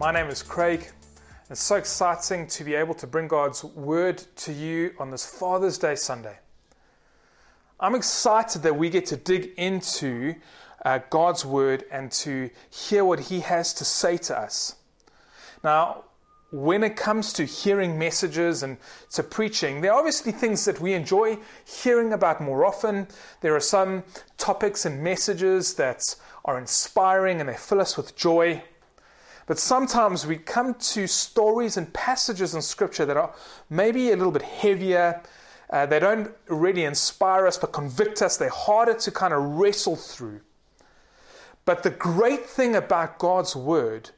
My 0.00 0.12
name 0.12 0.28
is 0.28 0.42
Craig. 0.42 0.88
It's 1.50 1.60
so 1.60 1.76
exciting 1.76 2.46
to 2.46 2.64
be 2.64 2.74
able 2.74 2.94
to 2.94 3.06
bring 3.06 3.28
God's 3.28 3.62
word 3.62 4.16
to 4.36 4.50
you 4.50 4.94
on 4.98 5.10
this 5.10 5.26
Father's 5.26 5.76
Day 5.76 5.94
Sunday. 5.94 6.38
I'm 7.78 7.94
excited 7.94 8.62
that 8.62 8.78
we 8.78 8.88
get 8.88 9.04
to 9.06 9.18
dig 9.18 9.52
into 9.58 10.36
uh, 10.86 11.00
God's 11.10 11.44
word 11.44 11.84
and 11.92 12.10
to 12.12 12.48
hear 12.70 13.04
what 13.04 13.20
He 13.20 13.40
has 13.40 13.74
to 13.74 13.84
say 13.84 14.16
to 14.16 14.38
us. 14.38 14.76
Now, 15.62 16.04
when 16.50 16.82
it 16.82 16.96
comes 16.96 17.34
to 17.34 17.44
hearing 17.44 17.98
messages 17.98 18.62
and 18.62 18.78
to 19.10 19.22
preaching, 19.22 19.82
there 19.82 19.92
are 19.92 19.98
obviously 19.98 20.32
things 20.32 20.64
that 20.64 20.80
we 20.80 20.94
enjoy 20.94 21.36
hearing 21.66 22.14
about 22.14 22.40
more 22.40 22.64
often. 22.64 23.06
There 23.42 23.54
are 23.54 23.60
some 23.60 24.04
topics 24.38 24.86
and 24.86 25.04
messages 25.04 25.74
that 25.74 26.16
are 26.46 26.58
inspiring 26.58 27.38
and 27.38 27.50
they 27.50 27.54
fill 27.58 27.82
us 27.82 27.98
with 27.98 28.16
joy. 28.16 28.62
But 29.50 29.58
sometimes 29.58 30.28
we 30.28 30.36
come 30.36 30.74
to 30.74 31.08
stories 31.08 31.76
and 31.76 31.92
passages 31.92 32.54
in 32.54 32.62
Scripture 32.62 33.04
that 33.04 33.16
are 33.16 33.34
maybe 33.68 34.12
a 34.12 34.16
little 34.16 34.30
bit 34.30 34.42
heavier. 34.42 35.20
Uh, 35.68 35.86
they 35.86 35.98
don't 35.98 36.30
really 36.46 36.84
inspire 36.84 37.48
us 37.48 37.58
but 37.58 37.72
convict 37.72 38.22
us. 38.22 38.36
They're 38.36 38.48
harder 38.48 38.94
to 38.94 39.10
kind 39.10 39.34
of 39.34 39.42
wrestle 39.42 39.96
through. 39.96 40.42
But 41.64 41.82
the 41.82 41.90
great 41.90 42.46
thing 42.46 42.76
about 42.76 43.18
God's 43.18 43.56
Word 43.56 44.10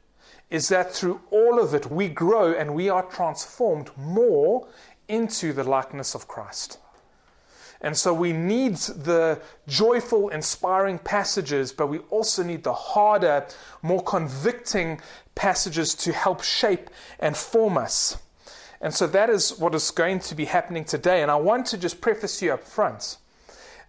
is 0.51 0.69
that 0.69 0.93
through 0.93 1.19
all 1.31 1.59
of 1.59 1.73
it, 1.73 1.89
we 1.89 2.09
grow 2.09 2.53
and 2.53 2.75
we 2.75 2.87
are 2.87 3.01
transformed 3.01 3.89
more 3.97 4.67
into 5.07 5.51
the 5.51 5.63
likeness 5.63 6.13
of 6.13 6.27
Christ. 6.27 6.77
And 7.83 7.97
so 7.97 8.13
we 8.13 8.31
need 8.31 8.77
the 8.77 9.41
joyful, 9.67 10.29
inspiring 10.29 10.99
passages, 10.99 11.73
but 11.73 11.87
we 11.87 11.99
also 12.09 12.41
need 12.41 12.63
the 12.63 12.73
harder, 12.73 13.45
more 13.81 14.01
convicting 14.01 15.01
passages 15.35 15.93
to 15.95 16.13
help 16.13 16.41
shape 16.41 16.89
and 17.19 17.35
form 17.35 17.77
us. 17.77 18.17
And 18.79 18.93
so 18.93 19.05
that 19.07 19.29
is 19.29 19.59
what 19.59 19.75
is 19.75 19.91
going 19.91 20.19
to 20.19 20.35
be 20.35 20.45
happening 20.45 20.85
today. 20.85 21.21
And 21.21 21.29
I 21.29 21.35
want 21.35 21.65
to 21.67 21.77
just 21.77 21.99
preface 21.99 22.41
you 22.41 22.53
up 22.53 22.63
front 22.63 23.17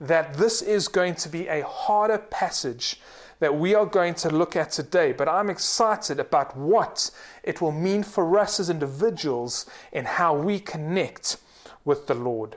that 0.00 0.34
this 0.34 0.60
is 0.60 0.88
going 0.88 1.14
to 1.14 1.28
be 1.28 1.46
a 1.46 1.64
harder 1.64 2.18
passage 2.18 3.00
that 3.38 3.56
we 3.56 3.74
are 3.74 3.86
going 3.86 4.14
to 4.14 4.30
look 4.30 4.56
at 4.56 4.70
today. 4.72 5.12
But 5.12 5.28
I'm 5.28 5.50
excited 5.50 6.18
about 6.18 6.56
what 6.56 7.10
it 7.42 7.60
will 7.60 7.72
mean 7.72 8.02
for 8.02 8.38
us 8.38 8.58
as 8.58 8.70
individuals 8.70 9.66
in 9.92 10.04
how 10.04 10.36
we 10.36 10.58
connect 10.58 11.36
with 11.84 12.06
the 12.06 12.14
Lord. 12.14 12.56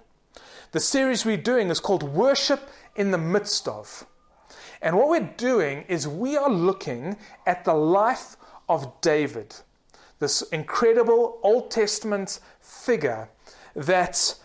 The 0.71 0.79
series 0.81 1.25
we're 1.25 1.37
doing 1.37 1.69
is 1.69 1.79
called 1.79 2.03
Worship 2.03 2.69
in 2.95 3.11
the 3.11 3.17
Midst 3.17 3.67
of. 3.67 4.05
And 4.81 4.97
what 4.97 5.07
we're 5.07 5.33
doing 5.37 5.85
is 5.87 6.07
we 6.07 6.35
are 6.35 6.49
looking 6.49 7.17
at 7.45 7.63
the 7.63 7.73
life 7.73 8.35
of 8.67 8.99
David, 8.99 9.55
this 10.19 10.41
incredible 10.41 11.39
Old 11.41 11.71
Testament 11.71 12.39
figure 12.59 13.29
that 13.75 14.35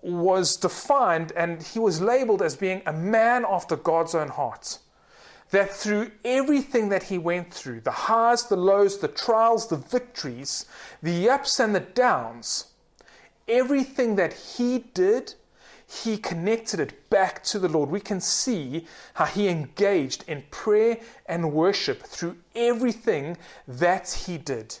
was 0.00 0.56
defined 0.56 1.32
and 1.32 1.62
he 1.62 1.78
was 1.78 2.00
labeled 2.00 2.40
as 2.40 2.56
being 2.56 2.80
a 2.86 2.92
man 2.92 3.44
after 3.46 3.76
God's 3.76 4.14
own 4.14 4.28
heart. 4.28 4.78
That 5.50 5.70
through 5.70 6.10
everything 6.24 6.88
that 6.88 7.04
he 7.04 7.18
went 7.18 7.52
through 7.52 7.82
the 7.82 7.90
highs, 7.90 8.44
the 8.44 8.56
lows, 8.56 8.98
the 8.98 9.08
trials, 9.08 9.68
the 9.68 9.76
victories, 9.76 10.66
the 11.02 11.28
ups 11.28 11.60
and 11.60 11.74
the 11.74 11.80
downs 11.80 12.66
everything 13.48 14.16
that 14.16 14.32
he 14.32 14.78
did 14.94 15.34
he 15.88 16.16
connected 16.18 16.80
it 16.80 17.08
back 17.10 17.44
to 17.44 17.58
the 17.58 17.68
Lord. 17.68 17.90
We 17.90 18.00
can 18.00 18.20
see 18.20 18.86
how 19.14 19.26
he 19.26 19.48
engaged 19.48 20.24
in 20.26 20.42
prayer 20.50 20.98
and 21.26 21.52
worship 21.52 22.02
through 22.02 22.36
everything 22.54 23.36
that 23.68 24.24
he 24.26 24.36
did. 24.36 24.76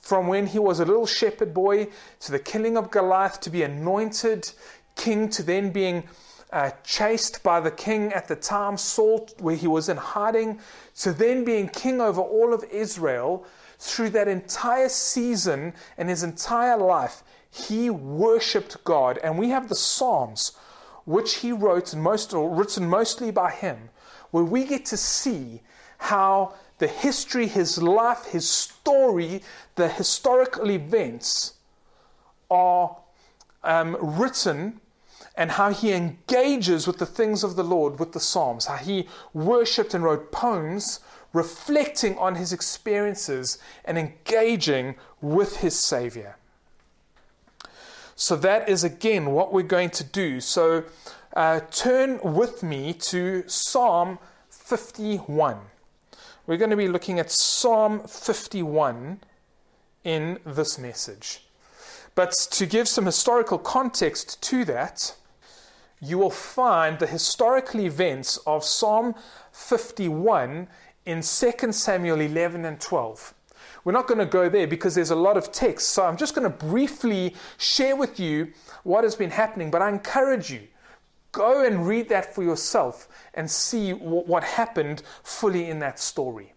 From 0.00 0.26
when 0.26 0.46
he 0.48 0.58
was 0.58 0.80
a 0.80 0.84
little 0.84 1.06
shepherd 1.06 1.54
boy 1.54 1.88
to 2.20 2.32
the 2.32 2.38
killing 2.38 2.76
of 2.76 2.90
Goliath 2.90 3.40
to 3.40 3.50
be 3.50 3.62
anointed 3.62 4.50
king 4.96 5.28
to 5.30 5.42
then 5.42 5.70
being 5.70 6.04
uh, 6.52 6.70
chased 6.82 7.42
by 7.42 7.60
the 7.60 7.70
king 7.70 8.12
at 8.12 8.26
the 8.26 8.34
time, 8.36 8.76
Saul, 8.76 9.28
where 9.38 9.54
he 9.54 9.68
was 9.68 9.88
in 9.88 9.96
hiding, 9.96 10.58
to 10.96 11.12
then 11.12 11.44
being 11.44 11.68
king 11.68 12.00
over 12.00 12.20
all 12.20 12.52
of 12.52 12.64
Israel. 12.64 13.46
Through 13.78 14.10
that 14.10 14.28
entire 14.28 14.90
season 14.90 15.72
and 15.96 16.08
his 16.10 16.22
entire 16.22 16.76
life, 16.76 17.22
he 17.50 17.90
worshipped 17.90 18.82
God. 18.84 19.18
And 19.18 19.38
we 19.38 19.50
have 19.50 19.68
the 19.68 19.74
Psalms, 19.74 20.52
which 21.04 21.36
he 21.36 21.52
wrote, 21.52 21.92
and 21.92 22.02
most, 22.02 22.32
or 22.32 22.54
written 22.54 22.88
mostly 22.88 23.30
by 23.30 23.50
him, 23.50 23.90
where 24.30 24.44
we 24.44 24.64
get 24.64 24.84
to 24.86 24.96
see 24.96 25.62
how 25.98 26.54
the 26.78 26.86
history, 26.86 27.46
his 27.46 27.82
life, 27.82 28.26
his 28.26 28.48
story, 28.48 29.42
the 29.74 29.88
historical 29.88 30.70
events 30.70 31.54
are 32.50 32.96
um, 33.62 33.96
written 34.00 34.80
and 35.36 35.52
how 35.52 35.70
he 35.72 35.92
engages 35.92 36.86
with 36.86 36.98
the 36.98 37.06
things 37.06 37.44
of 37.44 37.56
the 37.56 37.64
Lord 37.64 37.98
with 37.98 38.12
the 38.12 38.20
Psalms, 38.20 38.66
how 38.66 38.76
he 38.76 39.08
worshipped 39.32 39.94
and 39.94 40.02
wrote 40.04 40.32
poems 40.32 41.00
reflecting 41.32 42.18
on 42.18 42.34
his 42.34 42.52
experiences 42.52 43.58
and 43.84 43.96
engaging 43.98 44.96
with 45.20 45.58
his 45.58 45.78
Savior. 45.78 46.36
So 48.20 48.36
that 48.36 48.68
is 48.68 48.84
again 48.84 49.30
what 49.30 49.50
we're 49.50 49.62
going 49.62 49.88
to 49.90 50.04
do. 50.04 50.42
So 50.42 50.84
uh, 51.34 51.60
turn 51.70 52.20
with 52.22 52.62
me 52.62 52.92
to 52.92 53.44
Psalm 53.46 54.18
51. 54.50 55.56
We're 56.46 56.58
going 56.58 56.68
to 56.68 56.76
be 56.76 56.86
looking 56.86 57.18
at 57.18 57.30
Psalm 57.30 58.00
51 58.06 59.20
in 60.04 60.38
this 60.44 60.78
message. 60.78 61.46
But 62.14 62.32
to 62.50 62.66
give 62.66 62.88
some 62.88 63.06
historical 63.06 63.56
context 63.56 64.42
to 64.42 64.66
that, 64.66 65.16
you 65.98 66.18
will 66.18 66.28
find 66.28 66.98
the 66.98 67.06
historical 67.06 67.80
events 67.80 68.36
of 68.46 68.64
Psalm 68.64 69.14
51 69.50 70.68
in 71.06 71.22
2 71.22 71.72
Samuel 71.72 72.20
11 72.20 72.66
and 72.66 72.78
12. 72.78 73.32
We're 73.84 73.92
not 73.92 74.06
going 74.06 74.18
to 74.18 74.26
go 74.26 74.48
there 74.48 74.66
because 74.66 74.94
there's 74.94 75.10
a 75.10 75.16
lot 75.16 75.36
of 75.36 75.52
text. 75.52 75.88
So 75.88 76.04
I'm 76.04 76.16
just 76.16 76.34
going 76.34 76.50
to 76.50 76.66
briefly 76.66 77.34
share 77.56 77.96
with 77.96 78.20
you 78.20 78.52
what 78.82 79.04
has 79.04 79.14
been 79.14 79.30
happening. 79.30 79.70
But 79.70 79.82
I 79.82 79.88
encourage 79.88 80.50
you, 80.50 80.62
go 81.32 81.64
and 81.64 81.86
read 81.86 82.08
that 82.08 82.34
for 82.34 82.42
yourself 82.42 83.08
and 83.34 83.50
see 83.50 83.92
what 83.92 84.44
happened 84.44 85.02
fully 85.22 85.68
in 85.68 85.78
that 85.78 85.98
story. 85.98 86.52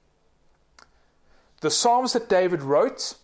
The 1.62 1.72
Psalms 1.72 2.14
that 2.14 2.28
David 2.28 2.62
wrote 2.62 3.16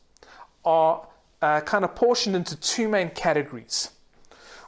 are 0.63 1.07
uh, 1.41 1.61
kind 1.61 1.83
of 1.83 1.95
portioned 1.95 2.35
into 2.35 2.55
two 2.55 2.87
main 2.87 3.09
categories. 3.09 3.91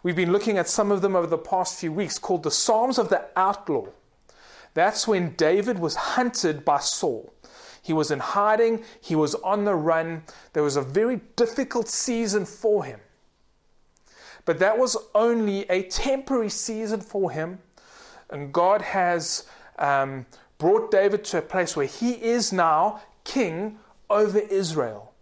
We've 0.03 0.15
been 0.15 0.31
looking 0.31 0.57
at 0.57 0.67
some 0.67 0.91
of 0.91 1.01
them 1.01 1.15
over 1.15 1.27
the 1.27 1.37
past 1.37 1.79
few 1.79 1.93
weeks 1.93 2.17
called 2.17 2.43
the 2.43 2.51
Psalms 2.51 2.97
of 2.97 3.09
the 3.09 3.27
Outlaw. 3.35 3.87
That's 4.73 5.07
when 5.07 5.35
David 5.35 5.79
was 5.79 5.95
hunted 5.95 6.65
by 6.65 6.79
Saul. 6.79 7.33
He 7.81 7.93
was 7.93 8.11
in 8.11 8.19
hiding, 8.19 8.83
he 8.99 9.15
was 9.15 9.35
on 9.35 9.65
the 9.65 9.75
run. 9.75 10.23
There 10.53 10.63
was 10.63 10.75
a 10.75 10.81
very 10.81 11.21
difficult 11.35 11.87
season 11.87 12.45
for 12.45 12.83
him. 12.83 12.99
But 14.45 14.59
that 14.59 14.77
was 14.77 14.97
only 15.13 15.69
a 15.69 15.83
temporary 15.83 16.49
season 16.49 17.01
for 17.01 17.31
him. 17.31 17.59
And 18.29 18.53
God 18.53 18.81
has 18.81 19.45
um, 19.77 20.25
brought 20.57 20.91
David 20.91 21.23
to 21.25 21.39
a 21.39 21.41
place 21.41 21.75
where 21.75 21.85
he 21.85 22.13
is 22.13 22.53
now 22.53 23.01
king 23.23 23.79
over 24.09 24.39
Israel. 24.39 25.13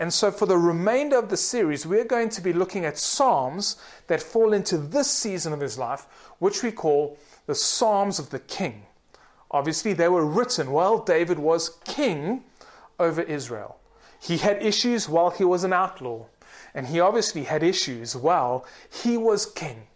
And 0.00 0.12
so, 0.12 0.30
for 0.30 0.46
the 0.46 0.56
remainder 0.56 1.18
of 1.18 1.28
the 1.28 1.36
series, 1.36 1.84
we're 1.84 2.04
going 2.04 2.28
to 2.30 2.40
be 2.40 2.52
looking 2.52 2.84
at 2.84 2.98
Psalms 2.98 3.76
that 4.06 4.22
fall 4.22 4.52
into 4.52 4.78
this 4.78 5.10
season 5.10 5.52
of 5.52 5.60
his 5.60 5.76
life, 5.76 6.06
which 6.38 6.62
we 6.62 6.70
call 6.70 7.18
the 7.46 7.54
Psalms 7.54 8.20
of 8.20 8.30
the 8.30 8.38
King. 8.38 8.86
Obviously, 9.50 9.92
they 9.92 10.08
were 10.08 10.26
written 10.26 10.70
while 10.70 10.98
David 10.98 11.38
was 11.38 11.70
king 11.84 12.44
over 12.98 13.22
Israel. 13.22 13.78
He 14.20 14.38
had 14.38 14.62
issues 14.62 15.08
while 15.08 15.30
he 15.30 15.44
was 15.44 15.64
an 15.64 15.72
outlaw, 15.72 16.26
and 16.74 16.86
he 16.88 17.00
obviously 17.00 17.44
had 17.44 17.62
issues 17.62 18.14
while 18.14 18.66
he 18.90 19.16
was 19.16 19.46
king. 19.46 19.86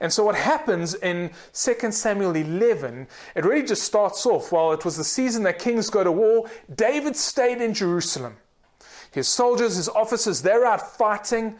And 0.00 0.12
so, 0.12 0.24
what 0.24 0.34
happens 0.34 0.94
in 0.94 1.30
2 1.52 1.90
Samuel 1.90 2.36
11, 2.36 3.08
it 3.34 3.44
really 3.44 3.66
just 3.66 3.82
starts 3.82 4.26
off 4.26 4.52
while 4.52 4.72
it 4.72 4.84
was 4.84 4.96
the 4.96 5.04
season 5.04 5.42
that 5.44 5.58
kings 5.58 5.88
go 5.88 6.04
to 6.04 6.12
war, 6.12 6.48
David 6.74 7.16
stayed 7.16 7.60
in 7.60 7.72
Jerusalem. 7.72 8.36
His 9.10 9.28
soldiers, 9.28 9.76
his 9.76 9.88
officers, 9.88 10.42
they're 10.42 10.66
out 10.66 10.96
fighting. 10.96 11.56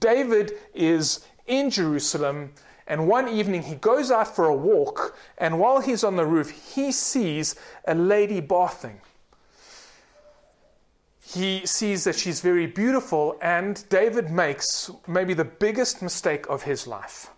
David 0.00 0.52
is 0.74 1.24
in 1.46 1.70
Jerusalem 1.70 2.52
and 2.86 3.08
one 3.08 3.28
evening 3.28 3.62
he 3.62 3.74
goes 3.74 4.10
out 4.10 4.34
for 4.34 4.46
a 4.46 4.54
walk, 4.54 5.16
and 5.38 5.58
while 5.58 5.80
he's 5.80 6.04
on 6.04 6.16
the 6.16 6.26
roof, 6.26 6.50
he 6.74 6.92
sees 6.92 7.56
a 7.86 7.94
lady 7.94 8.40
bathing. 8.40 9.00
He 11.24 11.66
sees 11.66 12.04
that 12.04 12.14
she's 12.14 12.40
very 12.40 12.66
beautiful, 12.66 13.36
and 13.42 13.86
David 13.88 14.30
makes 14.30 14.90
maybe 15.08 15.34
the 15.34 15.44
biggest 15.44 16.00
mistake 16.00 16.46
of 16.48 16.62
his 16.62 16.86
life. 16.86 17.30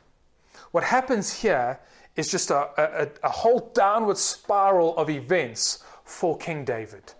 What 0.72 0.84
happens 0.84 1.40
here 1.40 1.80
is 2.14 2.30
just 2.30 2.50
a, 2.50 2.68
a, 2.76 3.08
a 3.22 3.30
whole 3.30 3.70
downward 3.74 4.18
spiral 4.18 4.96
of 4.98 5.08
events 5.08 5.82
for 6.04 6.36
King 6.36 6.64
David. 6.64 7.14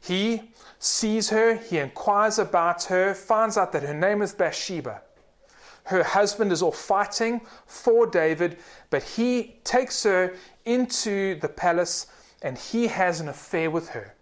He 0.00 0.50
sees 0.78 1.28
her, 1.28 1.56
he 1.56 1.76
inquires 1.76 2.38
about 2.38 2.84
her, 2.84 3.12
finds 3.12 3.58
out 3.58 3.72
that 3.72 3.82
her 3.82 3.92
name 3.92 4.22
is 4.22 4.32
Bathsheba. 4.32 5.02
Her 5.84 6.02
husband 6.02 6.52
is 6.52 6.62
off 6.62 6.76
fighting 6.76 7.40
for 7.66 8.06
David, 8.06 8.58
but 8.90 9.02
he 9.02 9.56
takes 9.64 10.02
her 10.04 10.34
into 10.64 11.38
the 11.40 11.48
palace 11.48 12.06
and 12.42 12.56
he 12.56 12.86
has 12.86 13.20
an 13.20 13.28
affair 13.28 13.70
with 13.70 13.90
her. 13.90 14.14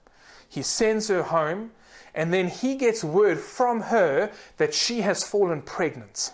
He 0.49 0.63
sends 0.63 1.09
her 1.09 1.23
home, 1.23 1.73
and 2.15 2.33
then 2.33 2.49
he 2.49 2.75
gets 2.75 3.05
word 3.05 3.39
from 3.39 3.83
her 3.83 4.33
that 4.57 4.75
she 4.75 5.03
has 5.03 5.23
fallen 5.23 5.63
pregnant. 5.63 6.33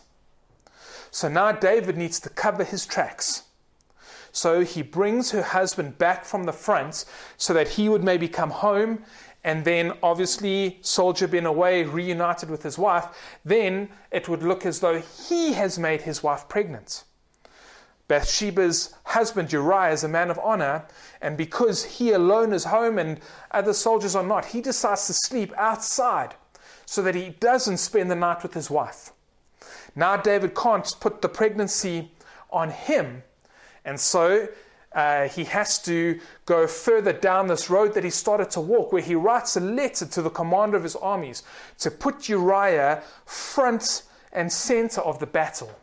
So 1.11 1.29
now 1.29 1.53
David 1.53 1.97
needs 1.97 2.21
to 2.21 2.31
cover 2.31 2.65
his 2.65 2.87
tracks. 2.87 3.43
So 4.33 4.63
he 4.63 4.83
brings 4.83 5.31
her 5.31 5.43
husband 5.43 5.99
back 5.99 6.25
from 6.25 6.45
the 6.45 6.53
front 6.53 7.05
so 7.37 7.53
that 7.55 7.69
he 7.69 7.89
would 7.89 8.03
maybe 8.03 8.29
come 8.29 8.51
home 8.51 9.05
and 9.45 9.65
then 9.65 9.93
obviously 10.03 10.79
soldier 10.81 11.29
been 11.29 11.47
away 11.47 11.85
reunited 11.85 12.51
with 12.51 12.63
his 12.63 12.79
wife 12.79 13.07
then 13.45 13.91
it 14.11 14.29
would 14.29 14.43
look 14.43 14.65
as 14.67 14.81
though 14.81 15.01
he 15.01 15.53
has 15.53 15.79
made 15.79 16.03
his 16.03 16.23
wife 16.23 16.49
pregnant. 16.49 17.05
Bathsheba's 18.09 18.95
husband 19.05 19.53
uriah 19.53 19.93
is 19.93 20.05
a 20.05 20.09
man 20.09 20.31
of 20.31 20.39
honor 20.43 20.85
and 21.21 21.37
because 21.37 21.85
he 21.85 22.13
alone 22.13 22.53
is 22.53 22.65
home 22.65 22.99
and 22.99 23.21
other 23.51 23.73
soldiers 23.73 24.17
are 24.17 24.27
not 24.27 24.47
he 24.47 24.61
decides 24.61 25.07
to 25.07 25.13
sleep 25.13 25.53
outside 25.57 26.35
so 26.87 27.03
that 27.03 27.15
he 27.15 27.31
doesn't 27.41 27.79
spend 27.79 28.11
the 28.11 28.17
night 28.17 28.43
with 28.43 28.55
his 28.55 28.71
wife. 28.71 29.13
Now 29.95 30.17
david 30.17 30.55
can't 30.55 30.91
put 31.01 31.23
the 31.23 31.29
pregnancy 31.29 32.11
on 32.51 32.71
him 32.71 33.23
and 33.85 34.01
so 34.01 34.49
uh, 34.95 35.29
he 35.29 35.45
has 35.45 35.83
to 35.83 36.21
go 36.47 36.67
further 36.67 37.13
down 37.13 37.49
this 37.49 37.69
road 37.69 37.95
that 37.95 38.05
he 38.05 38.11
started 38.11 38.51
to 38.51 38.61
walk, 38.61 38.93
where 38.93 39.03
he 39.03 39.15
writes 39.15 39.57
a 39.57 39.61
letter 39.61 40.07
to 40.07 40.23
the 40.23 40.31
commander 40.31 40.77
of 40.77 40.85
his 40.85 40.97
armies 40.97 41.43
to 41.79 41.91
put 41.91 42.29
Uriah 42.29 43.03
front 43.27 44.05
and 44.33 44.53
center 44.53 45.01
of 45.01 45.19
the 45.19 45.27
battle. 45.27 45.77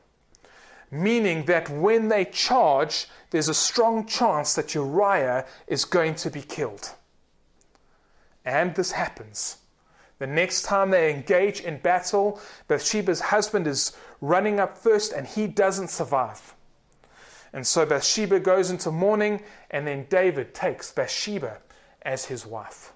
Meaning 0.90 1.46
that 1.46 1.69
when 1.69 2.10
they 2.10 2.25
charge, 2.25 3.08
there's 3.31 3.50
a 3.50 3.54
strong 3.54 4.06
chance 4.06 4.56
that 4.56 4.75
Uriah 4.75 5.46
is 5.68 5.86
going 5.86 6.16
to 6.16 6.30
be 6.30 6.42
killed. 6.42 6.92
And 8.44 8.75
this 8.75 8.92
happens. 8.92 9.58
The 10.19 10.28
next 10.28 10.63
time 10.63 10.92
they 10.92 11.12
engage 11.12 11.62
in 11.62 11.80
battle, 11.80 12.40
Bathsheba's 12.68 13.22
husband 13.22 13.68
is 13.68 13.96
running 14.19 14.60
up 14.60 14.78
first 14.78 15.13
and 15.13 15.25
he 15.25 15.48
doesn't 15.48 15.90
survive. 15.90 16.54
And 17.53 17.68
so 17.68 17.86
Bathsheba 17.86 18.39
goes 18.39 18.69
into 18.69 18.92
mourning, 18.92 19.44
and 19.69 19.86
then 19.86 20.06
David 20.09 20.53
takes 20.53 20.92
Bathsheba 20.92 21.59
as 22.01 22.25
his 22.25 22.45
wife. 22.45 22.94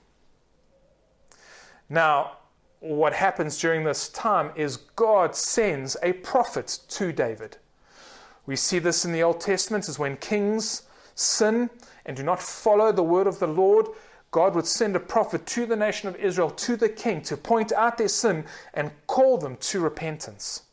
Now, 1.89 2.37
what 2.79 3.13
happens 3.13 3.59
during 3.59 3.83
this 3.83 4.09
time 4.09 4.51
is 4.55 4.77
God 4.77 5.35
sends 5.35 5.97
a 6.01 6.13
prophet 6.13 6.79
to 6.89 7.11
David. 7.11 7.57
We 8.45 8.55
see 8.55 8.79
this 8.79 9.05
in 9.05 9.11
the 9.11 9.23
Old 9.23 9.41
Testament 9.41 9.89
is 9.89 9.99
when 9.99 10.17
kings 10.17 10.83
sin 11.15 11.69
and 12.05 12.15
do 12.15 12.23
not 12.23 12.41
follow 12.41 12.91
the 12.91 13.03
word 13.03 13.27
of 13.27 13.39
the 13.39 13.47
Lord, 13.47 13.87
God 14.31 14.53
would 14.55 14.67
send 14.67 14.95
a 14.95 14.99
prophet 14.99 15.45
to 15.47 15.65
the 15.65 15.75
nation 15.75 16.09
of 16.09 16.15
Israel, 16.17 16.49
to 16.51 16.75
the 16.75 16.89
king, 16.89 17.21
to 17.23 17.37
point 17.37 17.71
out 17.71 17.97
their 17.97 18.07
sin 18.07 18.45
and 18.73 18.91
call 19.07 19.37
them 19.37 19.57
to 19.57 19.79
repentance 19.79 20.64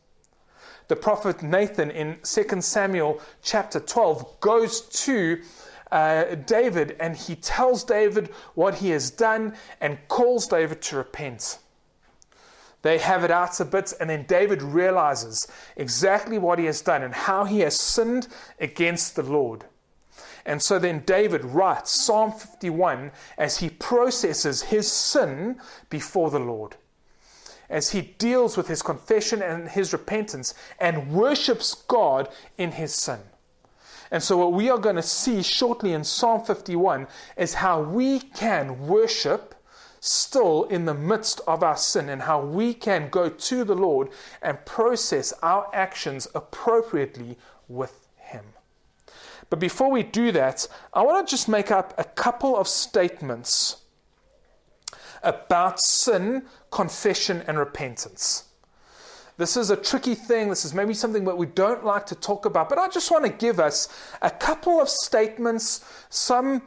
the 0.93 0.97
prophet 0.97 1.43
Nathan 1.43 1.91
in 1.91 2.19
2 2.23 2.61
Samuel 2.61 3.19
chapter 3.41 3.81
12 3.81 4.41
goes 4.41 4.83
to 5.07 5.41
uh, 5.91 6.35
David 6.35 6.97
and 7.01 7.17
he 7.17 7.35
tells 7.35 7.83
David 7.83 8.27
what 8.55 8.75
he 8.75 8.91
has 8.91 9.11
done 9.11 9.55
and 9.81 9.97
calls 10.09 10.47
David 10.47 10.83
to 10.83 10.99
repent. 10.99 11.61
They 12.83 12.99
have 12.99 13.25
it 13.25 13.31
out 13.31 13.59
a 13.59 13.65
bit, 13.65 13.95
and 14.01 14.11
then 14.11 14.27
David 14.27 14.61
realizes 14.61 15.51
exactly 15.77 16.37
what 16.37 16.59
he 16.59 16.67
has 16.67 16.83
done 16.83 17.03
and 17.03 17.15
how 17.15 17.47
he 17.47 17.61
has 17.61 17.81
sinned 17.81 18.29
against 18.61 19.17
the 19.17 19.23
Lord. 19.23 19.65
And 20.45 20.61
so 20.61 20.79
then 20.79 21.05
David 21.07 21.43
writes 21.43 21.91
Psalm 21.91 22.33
51 22.33 23.13
as 23.39 23.61
he 23.61 23.71
processes 23.71 24.65
his 24.65 24.93
sin 24.93 25.59
before 25.89 26.31
the 26.31 26.39
Lord 26.39 26.77
as 27.73 27.91
he 27.91 28.03
deals 28.03 28.57
with 28.57 28.69
his 28.69 28.83
confession 28.83 29.43
and 29.43 29.71
his 29.71 29.93
repentance 29.93 30.55
and 30.79 31.11
worships 31.11 31.75
God 31.89 32.29
in 32.59 32.73
his 32.73 32.95
sin. 32.95 33.21
And 34.13 34.23
so, 34.23 34.37
what 34.37 34.53
we 34.53 34.69
are 34.69 34.79
going 34.79 34.97
to 34.97 35.03
see 35.03 35.43
shortly 35.43 35.95
in 35.95 36.05
Psalm 36.05 36.45
51 36.45 37.09
is 37.37 37.55
how 37.55 37.81
we 37.81 38.21
can 38.21 38.87
worship 38.87 39.55
still 40.01 40.65
in 40.65 40.85
the 40.85 40.95
midst 40.95 41.41
of 41.47 41.63
our 41.63 41.77
sin 41.77 42.09
and 42.11 42.23
how 42.23 42.41
we 42.41 42.75
can 42.75 43.09
go 43.09 43.31
to 43.31 43.65
the 43.65 43.75
Lord 43.75 44.09
and 44.43 44.65
process 44.67 45.33
our 45.43 45.71
actions 45.73 46.29
appropriately 46.35 47.39
with 47.69 48.07
Him. 48.17 48.45
But 49.49 49.61
before 49.61 49.91
we 49.91 50.03
do 50.03 50.31
that, 50.33 50.67
I 50.93 51.03
want 51.03 51.27
to 51.27 51.31
just 51.31 51.49
make 51.49 51.71
up 51.71 51.95
a 51.97 52.05
couple 52.05 52.57
of 52.57 52.69
statements 52.69 53.82
about 55.23 55.81
sin, 55.81 56.45
confession, 56.71 57.43
and 57.47 57.59
repentance. 57.59 58.45
This 59.37 59.57
is 59.57 59.71
a 59.71 59.77
tricky 59.77 60.15
thing. 60.15 60.49
This 60.49 60.65
is 60.65 60.75
maybe 60.75 60.95
something 60.95 61.25
that 61.25 61.37
we 61.37 61.47
don't 61.47 61.85
like 61.85 62.07
to 62.07 62.15
talk 62.15 62.45
about, 62.45 62.69
but 62.69 62.79
I 62.79 62.89
just 62.89 63.11
want 63.11 63.25
to 63.25 63.31
give 63.31 63.59
us 63.59 63.89
a 64.21 64.31
couple 64.31 64.81
of 64.81 64.89
statements, 64.89 65.85
some 66.11 66.63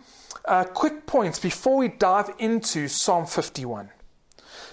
uh, 0.46 0.64
quick 0.64 1.06
points 1.06 1.40
before 1.40 1.78
we 1.78 1.90
dive 1.90 2.32
into 2.40 2.88
Psalm 2.88 3.26
51. 3.26 3.90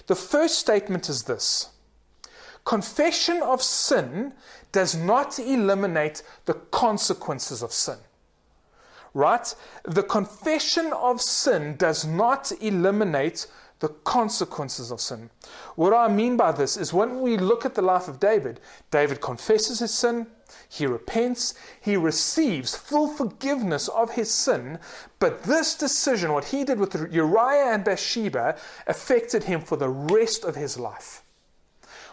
The 0.07 0.15
first 0.15 0.59
statement 0.59 1.09
is 1.09 1.23
this 1.23 1.69
Confession 2.65 3.41
of 3.41 3.61
sin 3.61 4.33
does 4.71 4.95
not 4.95 5.37
eliminate 5.37 6.23
the 6.45 6.53
consequences 6.53 7.61
of 7.61 7.71
sin 7.71 7.97
right? 9.13 9.53
The 9.83 10.03
confession 10.03 10.91
of 10.93 11.21
sin 11.21 11.75
does 11.77 12.05
not 12.05 12.51
eliminate 12.61 13.47
the 13.79 13.89
consequences 13.89 14.91
of 14.91 15.01
sin. 15.01 15.29
What 15.75 15.93
I 15.93 16.07
mean 16.07 16.37
by 16.37 16.51
this 16.51 16.77
is 16.77 16.93
when 16.93 17.21
we 17.21 17.37
look 17.37 17.65
at 17.65 17.75
the 17.75 17.81
life 17.81 18.07
of 18.07 18.19
David, 18.19 18.59
David 18.91 19.21
confesses 19.21 19.79
his 19.79 19.93
sin, 19.93 20.27
he 20.69 20.85
repents, 20.85 21.53
he 21.81 21.97
receives 21.97 22.75
full 22.75 23.07
forgiveness 23.07 23.87
of 23.87 24.11
his 24.11 24.31
sin, 24.31 24.79
but 25.19 25.43
this 25.43 25.75
decision, 25.75 26.31
what 26.31 26.45
he 26.45 26.63
did 26.63 26.79
with 26.79 26.95
Uriah 27.11 27.73
and 27.73 27.83
Bathsheba, 27.83 28.55
affected 28.87 29.43
him 29.43 29.61
for 29.61 29.75
the 29.75 29.89
rest 29.89 30.43
of 30.43 30.55
his 30.55 30.79
life. 30.79 31.23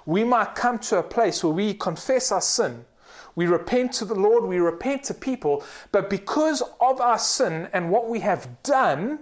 We 0.06 0.24
might 0.24 0.54
come 0.54 0.78
to 0.80 0.98
a 0.98 1.02
place 1.02 1.44
where 1.44 1.52
we 1.52 1.74
confess 1.74 2.32
our 2.32 2.40
sin, 2.40 2.84
we 3.36 3.46
repent 3.46 3.92
to 3.94 4.04
the 4.04 4.14
Lord, 4.14 4.44
we 4.44 4.58
repent 4.58 5.04
to 5.04 5.14
people, 5.14 5.64
but 5.92 6.10
because 6.10 6.62
of 6.80 7.00
our 7.00 7.18
sin 7.18 7.68
and 7.72 7.90
what 7.90 8.08
we 8.08 8.20
have 8.20 8.62
done, 8.62 9.20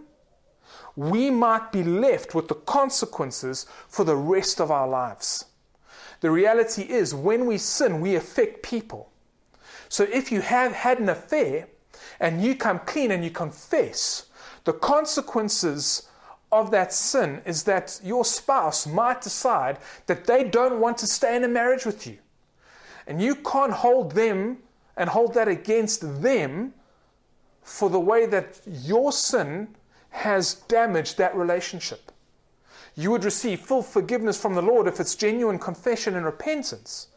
we 0.98 1.30
might 1.30 1.70
be 1.70 1.84
left 1.84 2.34
with 2.34 2.48
the 2.48 2.56
consequences 2.56 3.66
for 3.86 4.04
the 4.04 4.16
rest 4.16 4.60
of 4.60 4.68
our 4.68 4.88
lives. 4.88 5.44
The 6.22 6.30
reality 6.32 6.82
is, 6.82 7.14
when 7.14 7.46
we 7.46 7.56
sin, 7.56 8.00
we 8.00 8.16
affect 8.16 8.64
people. 8.64 9.08
So 9.88 10.08
if 10.12 10.32
you 10.32 10.40
have 10.40 10.72
had 10.72 10.98
an 10.98 11.08
affair 11.08 11.68
and 12.18 12.42
you 12.42 12.56
come 12.56 12.80
clean 12.80 13.12
and 13.12 13.22
you 13.22 13.30
confess, 13.30 14.26
the 14.64 14.72
consequences 14.72 16.08
of 16.50 16.72
that 16.72 16.92
sin 16.92 17.42
is 17.44 17.62
that 17.62 18.00
your 18.02 18.24
spouse 18.24 18.84
might 18.84 19.20
decide 19.20 19.78
that 20.06 20.24
they 20.24 20.42
don't 20.42 20.80
want 20.80 20.98
to 20.98 21.06
stay 21.06 21.36
in 21.36 21.44
a 21.44 21.48
marriage 21.48 21.86
with 21.86 22.08
you. 22.08 22.18
And 23.06 23.22
you 23.22 23.36
can't 23.36 23.72
hold 23.72 24.16
them 24.16 24.58
and 24.96 25.08
hold 25.08 25.34
that 25.34 25.46
against 25.46 26.22
them 26.22 26.74
for 27.62 27.88
the 27.88 28.00
way 28.00 28.26
that 28.26 28.60
your 28.66 29.12
sin 29.12 29.68
has 30.10 30.54
damaged 30.68 31.18
that 31.18 31.36
relationship. 31.36 32.12
You 32.94 33.10
would 33.12 33.24
receive 33.24 33.60
full 33.60 33.82
forgiveness 33.82 34.40
from 34.40 34.54
the 34.54 34.62
Lord 34.62 34.86
if 34.88 34.98
it's 34.98 35.14
genuine 35.14 35.58
confession 35.58 36.16
and 36.16 36.24
repentance. 36.24 37.08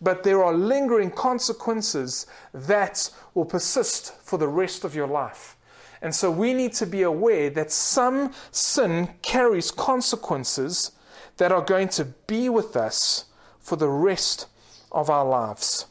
But 0.00 0.22
there 0.22 0.42
are 0.42 0.54
lingering 0.54 1.10
consequences 1.10 2.26
that 2.54 3.10
will 3.34 3.44
persist 3.44 4.14
for 4.22 4.38
the 4.38 4.48
rest 4.48 4.84
of 4.84 4.94
your 4.94 5.08
life. 5.08 5.56
And 6.00 6.14
so 6.14 6.30
we 6.30 6.54
need 6.54 6.72
to 6.74 6.86
be 6.86 7.02
aware 7.02 7.50
that 7.50 7.72
some 7.72 8.32
sin 8.52 9.10
carries 9.20 9.70
consequences 9.70 10.92
that 11.38 11.52
are 11.52 11.62
going 11.62 11.88
to 11.88 12.04
be 12.26 12.48
with 12.48 12.76
us 12.76 13.26
for 13.58 13.76
the 13.76 13.88
rest 13.88 14.46
of 14.92 15.10
our 15.10 15.24
lives. 15.24 15.86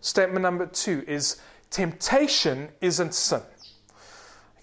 Statement 0.00 0.42
number 0.42 0.66
two 0.66 1.04
is 1.06 1.40
temptation 1.70 2.68
isn't 2.80 3.14
sin. 3.14 3.42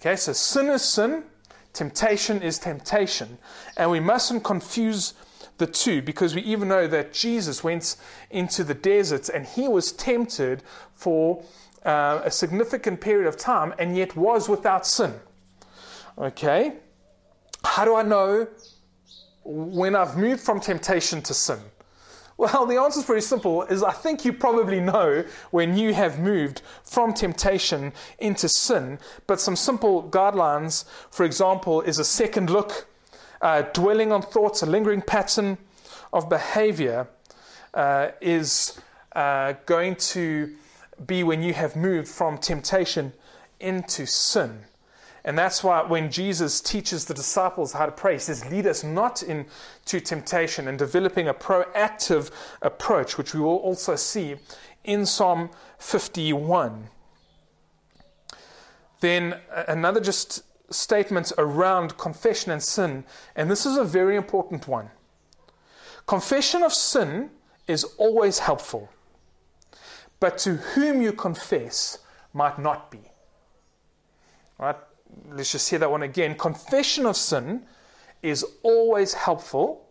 Okay, 0.04 0.16
so 0.16 0.34
sin 0.34 0.68
is 0.68 0.82
sin, 0.82 1.24
temptation 1.72 2.42
is 2.42 2.58
temptation. 2.58 3.38
And 3.78 3.90
we 3.90 4.00
mustn't 4.00 4.44
confuse 4.44 5.14
the 5.56 5.66
two 5.66 6.02
because 6.02 6.34
we 6.34 6.42
even 6.42 6.68
know 6.68 6.86
that 6.86 7.14
Jesus 7.14 7.64
went 7.64 7.96
into 8.30 8.64
the 8.64 8.74
desert 8.74 9.30
and 9.30 9.46
he 9.46 9.66
was 9.66 9.92
tempted 9.92 10.62
for 10.92 11.42
uh, 11.86 12.20
a 12.22 12.30
significant 12.30 13.00
period 13.00 13.26
of 13.26 13.38
time 13.38 13.72
and 13.78 13.96
yet 13.96 14.14
was 14.14 14.46
without 14.46 14.86
sin. 14.86 15.14
Okay? 16.18 16.74
How 17.64 17.86
do 17.86 17.94
I 17.94 18.02
know 18.02 18.46
when 19.42 19.96
I've 19.96 20.18
moved 20.18 20.42
from 20.42 20.60
temptation 20.60 21.22
to 21.22 21.32
sin? 21.32 21.60
Well, 22.36 22.66
the 22.66 22.80
answer 22.80 22.98
is 22.98 23.06
pretty 23.06 23.20
simple 23.20 23.62
is 23.62 23.82
I 23.82 23.92
think 23.92 24.24
you 24.24 24.32
probably 24.32 24.80
know 24.80 25.24
when 25.52 25.76
you 25.76 25.94
have 25.94 26.18
moved 26.18 26.62
from 26.82 27.14
temptation 27.14 27.92
into 28.18 28.48
sin, 28.48 28.98
but 29.26 29.40
some 29.40 29.54
simple 29.54 30.02
guidelines, 30.02 30.84
for 31.10 31.24
example, 31.24 31.80
is 31.82 31.98
a 31.98 32.04
second 32.04 32.50
look, 32.50 32.88
uh, 33.40 33.62
dwelling 33.72 34.10
on 34.10 34.22
thoughts, 34.22 34.62
a 34.62 34.66
lingering 34.66 35.02
pattern 35.02 35.58
of 36.12 36.28
behavior 36.28 37.06
uh, 37.72 38.08
is 38.20 38.80
uh, 39.14 39.54
going 39.66 39.94
to 39.96 40.54
be 41.06 41.22
when 41.22 41.42
you 41.42 41.54
have 41.54 41.76
moved 41.76 42.08
from 42.08 42.38
temptation 42.38 43.12
into 43.60 44.06
sin. 44.06 44.64
And 45.24 45.38
that's 45.38 45.64
why 45.64 45.82
when 45.82 46.10
Jesus 46.10 46.60
teaches 46.60 47.06
the 47.06 47.14
disciples 47.14 47.72
how 47.72 47.86
to 47.86 47.92
pray, 47.92 48.14
he 48.14 48.18
says, 48.18 48.44
Lead 48.50 48.66
us 48.66 48.84
not 48.84 49.22
into 49.22 50.00
temptation 50.00 50.68
and 50.68 50.78
developing 50.78 51.28
a 51.28 51.34
proactive 51.34 52.30
approach, 52.60 53.16
which 53.16 53.32
we 53.32 53.40
will 53.40 53.56
also 53.56 53.96
see 53.96 54.36
in 54.84 55.06
Psalm 55.06 55.48
51. 55.78 56.88
Then 59.00 59.40
uh, 59.50 59.64
another 59.68 60.00
just 60.00 60.42
statement 60.72 61.32
around 61.38 61.96
confession 61.96 62.52
and 62.52 62.62
sin, 62.62 63.04
and 63.34 63.50
this 63.50 63.64
is 63.64 63.78
a 63.78 63.84
very 63.84 64.16
important 64.16 64.68
one. 64.68 64.90
Confession 66.06 66.62
of 66.62 66.74
sin 66.74 67.30
is 67.66 67.84
always 67.96 68.40
helpful, 68.40 68.90
but 70.20 70.36
to 70.38 70.56
whom 70.56 71.00
you 71.00 71.12
confess 71.12 71.98
might 72.34 72.58
not 72.58 72.90
be. 72.90 73.00
Right? 74.58 74.76
Let's 75.30 75.52
just 75.52 75.66
say 75.66 75.76
that 75.76 75.90
one 75.90 76.02
again. 76.02 76.36
Confession 76.36 77.06
of 77.06 77.16
sin 77.16 77.62
is 78.22 78.44
always 78.62 79.14
helpful, 79.14 79.86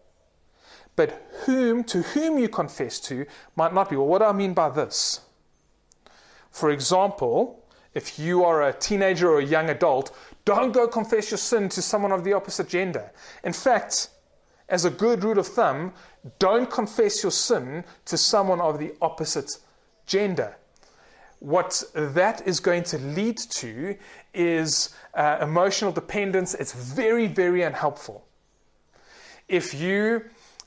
but 0.95 1.27
whom 1.45 1.83
to 1.85 2.01
whom 2.01 2.37
you 2.37 2.49
confess 2.49 2.99
to 3.01 3.25
might 3.55 3.73
not 3.73 3.89
be. 3.89 3.95
Well, 3.95 4.07
what 4.07 4.19
do 4.19 4.25
I 4.25 4.31
mean 4.31 4.53
by 4.53 4.69
this? 4.69 5.21
For 6.51 6.69
example, 6.69 7.63
if 7.93 8.19
you 8.19 8.43
are 8.43 8.63
a 8.63 8.73
teenager 8.73 9.29
or 9.29 9.39
a 9.39 9.45
young 9.45 9.69
adult, 9.69 10.15
don't 10.45 10.71
go 10.71 10.87
confess 10.87 11.31
your 11.31 11.37
sin 11.37 11.69
to 11.69 11.81
someone 11.81 12.11
of 12.11 12.23
the 12.23 12.33
opposite 12.33 12.69
gender. 12.69 13.11
In 13.43 13.53
fact, 13.53 14.09
as 14.69 14.85
a 14.85 14.89
good 14.89 15.23
rule 15.23 15.39
of 15.39 15.47
thumb, 15.47 15.93
don't 16.39 16.69
confess 16.69 17.23
your 17.23 17.31
sin 17.31 17.83
to 18.05 18.17
someone 18.17 18.61
of 18.61 18.79
the 18.79 18.93
opposite 19.01 19.57
gender 20.05 20.57
what 21.43 21.83
that 21.93 22.47
is 22.47 22.62
going 22.62 22.83
to 22.83 22.97
lead 22.97 23.38
to 23.38 23.97
is 24.33 24.95
uh, 25.13 25.39
emotional 25.41 25.91
dependence. 25.91 26.53
It's 26.53 26.71
very, 26.71 27.27
very 27.27 27.63
unhelpful. 27.63 28.25
If 29.50 29.73
you 29.73 30.23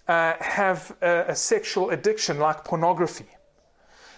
uh, 0.07 0.35
have 0.39 0.95
a, 1.01 1.25
a, 1.29 1.35
sexual 1.35 1.89
addiction 1.91 2.39
like 2.39 2.63
pornography, 2.63 3.25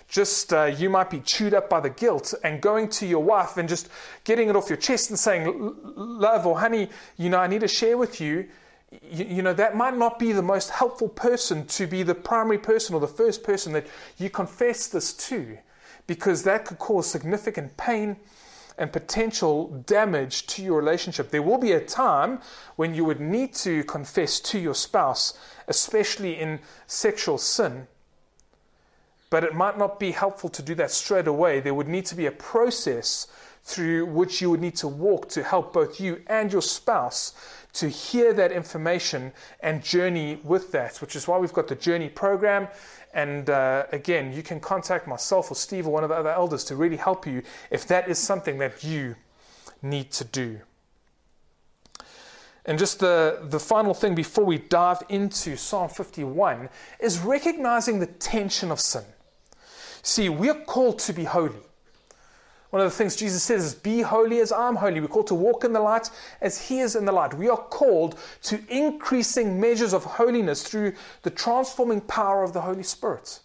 just 0.09 0.53
uh, 0.53 0.65
you 0.65 0.91
might 0.91 1.11
be 1.11 1.21
chewed 1.21 1.55
up 1.55 1.71
by 1.71 1.79
the 1.79 1.91
guilt 1.91 2.35
and 2.43 2.61
going 2.61 2.89
to 2.89 3.07
your 3.07 3.23
wife 3.23 3.57
and 3.57 3.69
just 3.69 3.89
getting 4.25 4.49
it 4.49 4.57
off 4.57 4.69
your 4.69 4.79
chest 4.79 5.11
and 5.11 5.19
saying, 5.19 5.77
Love 5.95 6.45
or 6.45 6.59
honey, 6.59 6.89
you 7.17 7.31
know, 7.31 7.39
I 7.39 7.47
need 7.47 7.61
to 7.61 7.69
share 7.69 7.97
with 7.97 8.21
you. 8.21 8.49
You, 9.09 9.25
you 9.27 9.43
know, 9.43 9.53
that 9.53 9.77
might 9.77 9.97
not 9.97 10.19
be 10.19 10.33
the 10.33 10.43
most 10.43 10.71
helpful 10.71 11.09
person 11.09 11.67
to 11.67 11.87
be 11.87 12.03
the 12.03 12.17
primary 12.17 12.59
person 12.59 12.97
or 12.97 13.01
the 13.01 13.07
first 13.07 13.45
person 13.45 13.75
that 13.75 13.87
you 14.17 14.29
confess 14.29 14.89
this 14.89 15.13
to 15.29 15.59
because 16.09 16.43
that 16.43 16.65
could 16.65 16.81
cause 16.81 17.07
significant 17.07 17.77
pain 17.77 18.17
and 18.79 18.93
potential 18.93 19.69
damage 19.87 20.47
to 20.47 20.63
your 20.63 20.79
relationship. 20.79 21.31
There 21.31 21.43
will 21.43 21.59
be 21.59 21.73
a 21.73 21.81
time 21.81 22.41
when 22.77 22.95
you 22.95 23.05
would 23.05 23.21
need 23.21 23.55
to 23.55 23.85
confess 23.85 24.41
to 24.41 24.59
your 24.59 24.75
spouse, 24.75 25.39
especially 25.69 26.39
in 26.39 26.61
sexual 26.87 27.39
sin. 27.39 27.87
But 29.31 29.45
it 29.45 29.55
might 29.55 29.77
not 29.77 30.01
be 30.01 30.13
helpful 30.13 30.49
to 30.51 30.63
do 30.63 30.75
that 30.77 30.91
straight 30.91 31.27
away. 31.27 31.61
There 31.61 31.75
would 31.75 31.89
need 31.89 32.07
to 32.07 32.15
be 32.15 32.27
a 32.27 32.33
process 32.33 33.27
through 33.63 34.07
which 34.07 34.41
you 34.41 34.51
would 34.51 34.63
need 34.63 34.77
to 34.77 34.89
walk 34.89 35.29
to 35.29 35.43
help 35.43 35.75
both 35.75 36.01
you 36.01 36.23
and 36.27 36.51
your 36.51 36.63
spouse 36.63 37.35
to 37.75 37.89
hear 37.89 38.33
that 38.33 38.51
information 38.51 39.33
and 39.61 39.85
journey 39.85 40.41
with 40.43 40.73
that, 40.73 40.97
which 41.03 41.15
is 41.15 41.29
why 41.29 41.37
we've 41.37 41.53
got 41.53 41.69
the 41.69 41.75
Journey 41.75 42.09
program. 42.09 42.67
And 43.15 43.49
uh, 43.49 43.87
again, 43.91 44.33
you 44.33 44.43
can 44.43 44.61
contact 44.61 45.07
myself 45.07 45.51
or 45.51 45.55
Steve 45.55 45.87
or 45.87 45.93
one 45.93 46.05
of 46.05 46.11
the 46.11 46.17
other 46.17 46.31
elders 46.31 46.65
to 46.65 46.77
really 46.77 46.97
help 46.97 47.27
you 47.27 47.43
if 47.71 47.87
that 47.89 48.09
is 48.09 48.19
something 48.19 48.59
that 48.59 48.85
you 48.85 49.17
need 49.83 50.11
to 50.13 50.25
do. 50.25 50.61
And 52.65 52.79
just 52.79 53.01
the, 53.01 53.39
the 53.45 53.59
final 53.59 53.95
thing 53.95 54.15
before 54.15 54.45
we 54.45 54.59
dive 54.59 55.03
into 55.09 55.57
Psalm 55.57 55.89
51 55.89 56.69
is 57.01 57.19
recognizing 57.19 57.99
the 57.99 58.07
tension 58.07 58.71
of 58.71 58.79
sin. 58.79 59.05
See, 60.03 60.29
we 60.29 60.51
are 60.51 60.61
called 60.65 60.99
to 61.01 61.15
be 61.15 61.25
holy. 61.25 61.68
One 62.71 62.83
of 62.83 62.91
the 62.91 62.97
things 62.97 63.17
Jesus 63.17 63.43
says 63.43 63.65
is, 63.65 63.75
Be 63.75 64.03
holy 64.03 64.41
as 64.41 64.53
I'm 64.53 64.77
holy. 64.77 65.01
We're 65.01 65.09
called 65.09 65.29
to 65.29 65.35
walk 65.35 65.65
in 65.65 65.73
the 65.73 65.81
light 65.81 66.11
as 66.41 66.69
He 66.69 66.81
is 66.81 66.97
in 66.97 67.07
the 67.07 67.13
light. 67.13 67.33
We 67.33 67.49
are 67.49 67.57
called 67.57 68.19
to 68.43 68.61
increasing 68.69 69.59
measures 69.59 69.95
of 69.95 70.05
holiness 70.05 70.63
through 70.63 70.93
the 71.23 71.31
transforming 71.31 72.03
power 72.03 72.43
of 72.43 72.53
the 72.53 72.61
Holy 72.61 72.83
Spirit. 72.83 73.41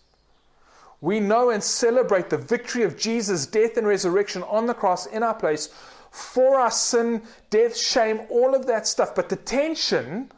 We 1.00 1.20
know 1.20 1.50
and 1.50 1.64
celebrate 1.64 2.30
the 2.30 2.38
victory 2.38 2.84
of 2.84 2.98
Jesus' 2.98 3.46
death 3.46 3.78
and 3.78 3.88
resurrection 3.88 4.44
on 4.44 4.68
the 4.68 4.74
cross 4.74 5.06
in 5.06 5.24
our 5.24 5.34
place 5.34 5.70
for 6.12 6.60
our 6.60 6.72
sin, 6.72 7.24
death, 7.50 7.76
shame, 7.76 8.22
all 8.30 8.54
of 8.54 8.68
that 8.68 8.88
stuff. 8.88 9.16
But 9.16 9.30
the 9.30 9.36
tension 9.36 10.32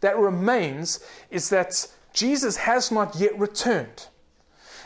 that 0.00 0.18
remains 0.18 1.00
is 1.30 1.48
that 1.48 1.86
Jesus 2.12 2.58
has 2.58 2.92
not 2.92 3.16
yet 3.16 3.36
returned. 3.38 4.08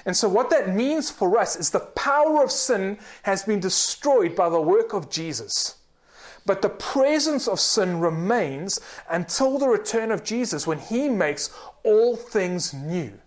And 0.09 0.17
so, 0.17 0.27
what 0.27 0.49
that 0.49 0.75
means 0.75 1.11
for 1.11 1.37
us 1.37 1.55
is 1.55 1.69
the 1.69 1.81
power 1.81 2.43
of 2.43 2.50
sin 2.50 2.97
has 3.25 3.43
been 3.43 3.61
destroyed 3.61 4.35
by 4.35 4.49
the 4.49 4.59
work 4.59 4.95
of 4.95 5.11
Jesus. 5.11 5.77
But 6.47 6.62
the 6.62 6.71
presence 6.71 7.47
of 7.47 7.61
sin 7.61 8.00
remains 8.00 8.81
until 9.11 9.59
the 9.59 9.69
return 9.69 10.11
of 10.11 10.25
Jesus 10.25 10.67
when 10.67 10.79
he 10.79 11.11
makes 11.11 11.50
all 11.85 12.17
things 12.17 12.73
new. 12.73 13.21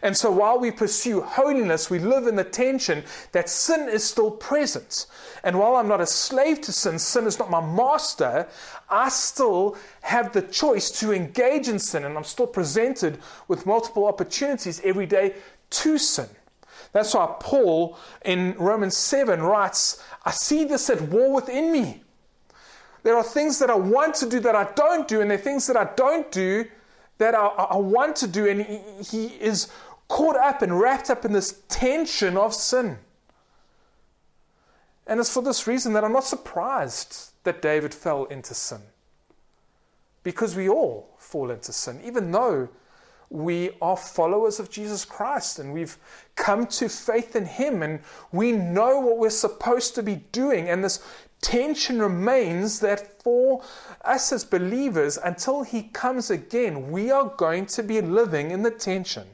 And 0.00 0.16
so 0.16 0.30
while 0.30 0.58
we 0.58 0.70
pursue 0.70 1.20
holiness, 1.20 1.90
we 1.90 1.98
live 1.98 2.26
in 2.26 2.36
the 2.36 2.44
tension 2.44 3.04
that 3.32 3.50
sin 3.50 3.88
is 3.88 4.04
still 4.04 4.30
present. 4.30 5.06
And 5.42 5.58
while 5.58 5.76
I'm 5.76 5.88
not 5.88 6.00
a 6.00 6.06
slave 6.06 6.60
to 6.62 6.72
sin, 6.72 6.98
sin 6.98 7.26
is 7.26 7.38
not 7.38 7.50
my 7.50 7.60
master, 7.60 8.48
I 8.88 9.08
still 9.08 9.76
have 10.02 10.32
the 10.32 10.42
choice 10.42 10.90
to 11.00 11.12
engage 11.12 11.68
in 11.68 11.78
sin. 11.78 12.04
And 12.04 12.16
I'm 12.16 12.24
still 12.24 12.46
presented 12.46 13.18
with 13.48 13.66
multiple 13.66 14.06
opportunities 14.06 14.80
every 14.84 15.06
day 15.06 15.34
to 15.70 15.98
sin. 15.98 16.28
That's 16.92 17.14
why 17.14 17.34
Paul 17.40 17.98
in 18.24 18.54
Romans 18.58 18.96
7 18.96 19.42
writes, 19.42 20.02
I 20.24 20.30
see 20.30 20.64
this 20.64 20.88
at 20.90 21.00
war 21.02 21.34
within 21.34 21.70
me. 21.70 22.02
There 23.02 23.16
are 23.16 23.22
things 23.22 23.58
that 23.58 23.70
I 23.70 23.74
want 23.74 24.14
to 24.16 24.28
do 24.28 24.40
that 24.40 24.54
I 24.54 24.72
don't 24.74 25.06
do, 25.06 25.20
and 25.20 25.30
there 25.30 25.38
are 25.38 25.40
things 25.40 25.66
that 25.66 25.76
I 25.76 25.90
don't 25.96 26.30
do 26.32 26.64
that 27.18 27.34
I, 27.34 27.46
I 27.46 27.76
want 27.76 28.16
to 28.16 28.26
do. 28.26 28.48
And 28.48 28.62
he, 28.62 28.80
he 29.02 29.26
is 29.40 29.68
caught 30.08 30.36
up 30.36 30.62
and 30.62 30.80
wrapped 30.80 31.10
up 31.10 31.24
in 31.24 31.32
this 31.32 31.62
tension 31.68 32.36
of 32.36 32.54
sin. 32.54 32.98
And 35.06 35.20
it's 35.20 35.32
for 35.32 35.42
this 35.42 35.66
reason 35.66 35.92
that 35.94 36.04
I'm 36.04 36.12
not 36.12 36.24
surprised 36.24 37.32
that 37.44 37.62
David 37.62 37.94
fell 37.94 38.24
into 38.26 38.54
sin. 38.54 38.82
Because 40.22 40.54
we 40.54 40.68
all 40.68 41.14
fall 41.16 41.50
into 41.50 41.72
sin, 41.72 42.00
even 42.04 42.30
though 42.30 42.68
we 43.30 43.70
are 43.82 43.96
followers 43.96 44.58
of 44.58 44.70
Jesus 44.70 45.04
Christ 45.04 45.58
and 45.58 45.72
we've 45.72 45.98
come 46.34 46.66
to 46.66 46.88
faith 46.88 47.36
in 47.36 47.44
Him 47.44 47.82
and 47.82 48.00
we 48.32 48.52
know 48.52 49.00
what 49.00 49.18
we're 49.18 49.30
supposed 49.30 49.94
to 49.96 50.02
be 50.02 50.16
doing. 50.32 50.68
And 50.70 50.82
this 50.82 51.02
tension 51.40 52.00
remains 52.00 52.80
that 52.80 53.22
for 53.22 53.62
us 54.02 54.32
as 54.32 54.44
believers, 54.44 55.18
until 55.22 55.62
He 55.62 55.82
comes 55.82 56.30
again, 56.30 56.90
we 56.90 57.10
are 57.10 57.32
going 57.36 57.66
to 57.66 57.82
be 57.82 58.00
living 58.00 58.50
in 58.50 58.62
the 58.62 58.70
tension 58.70 59.26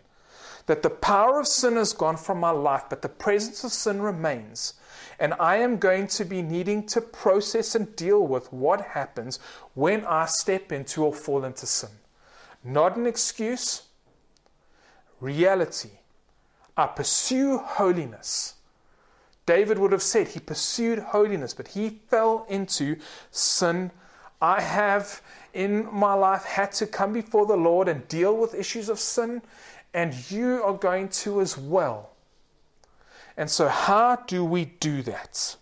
that 0.67 0.83
the 0.83 0.91
power 0.91 1.39
of 1.39 1.47
sin 1.47 1.77
has 1.77 1.93
gone 1.93 2.17
from 2.17 2.41
my 2.41 2.51
life, 2.51 2.85
but 2.89 3.03
the 3.03 3.09
presence 3.09 3.65
of 3.65 3.73
sin 3.73 4.01
remains. 4.01 4.75
And 5.19 5.35
I 5.39 5.57
am 5.57 5.77
going 5.77 6.07
to 6.09 6.25
be 6.25 6.43
needing 6.43 6.87
to 6.89 7.01
process 7.01 7.75
and 7.75 7.95
deal 7.95 8.27
with 8.27 8.53
what 8.53 8.81
happens 8.81 9.39
when 9.75 10.05
I 10.07 10.27
step 10.27 10.73
into 10.73 11.05
or 11.05 11.15
fall 11.15 11.45
into 11.45 11.67
sin. 11.67 11.91
Not 12.65 12.97
an 12.97 13.07
excuse, 13.07 13.83
reality. 15.25 15.91
I 16.77 16.87
pursue 16.87 17.59
holiness. 17.59 18.55
David 19.47 19.79
would 19.79 19.93
have 19.93 20.03
said 20.03 20.29
he 20.29 20.41
pursued 20.41 20.99
holiness, 20.99 21.55
but 21.55 21.69
he 21.69 22.01
fell 22.09 22.47
into 22.49 22.97
sin. 23.31 23.91
I 24.41 24.61
have 24.61 25.23
in 25.53 25.89
my 25.93 26.15
life 26.15 26.45
had 26.45 26.73
to 26.73 26.87
come 26.87 27.13
before 27.13 27.47
the 27.47 27.57
Lord 27.57 27.89
and 27.89 28.07
deal 28.09 28.37
with 28.37 28.55
issues 28.55 28.89
of 28.89 28.99
sin, 28.99 29.43
and 29.93 30.31
you 30.31 30.63
are 30.63 30.75
going 30.75 31.09
to 31.09 31.41
as 31.41 31.57
well. 31.57 32.11
And 33.37 33.51
so, 33.51 33.69
how 33.69 34.17
do 34.17 34.45
we 34.45 34.65
do 34.65 35.03
that? 35.03 35.57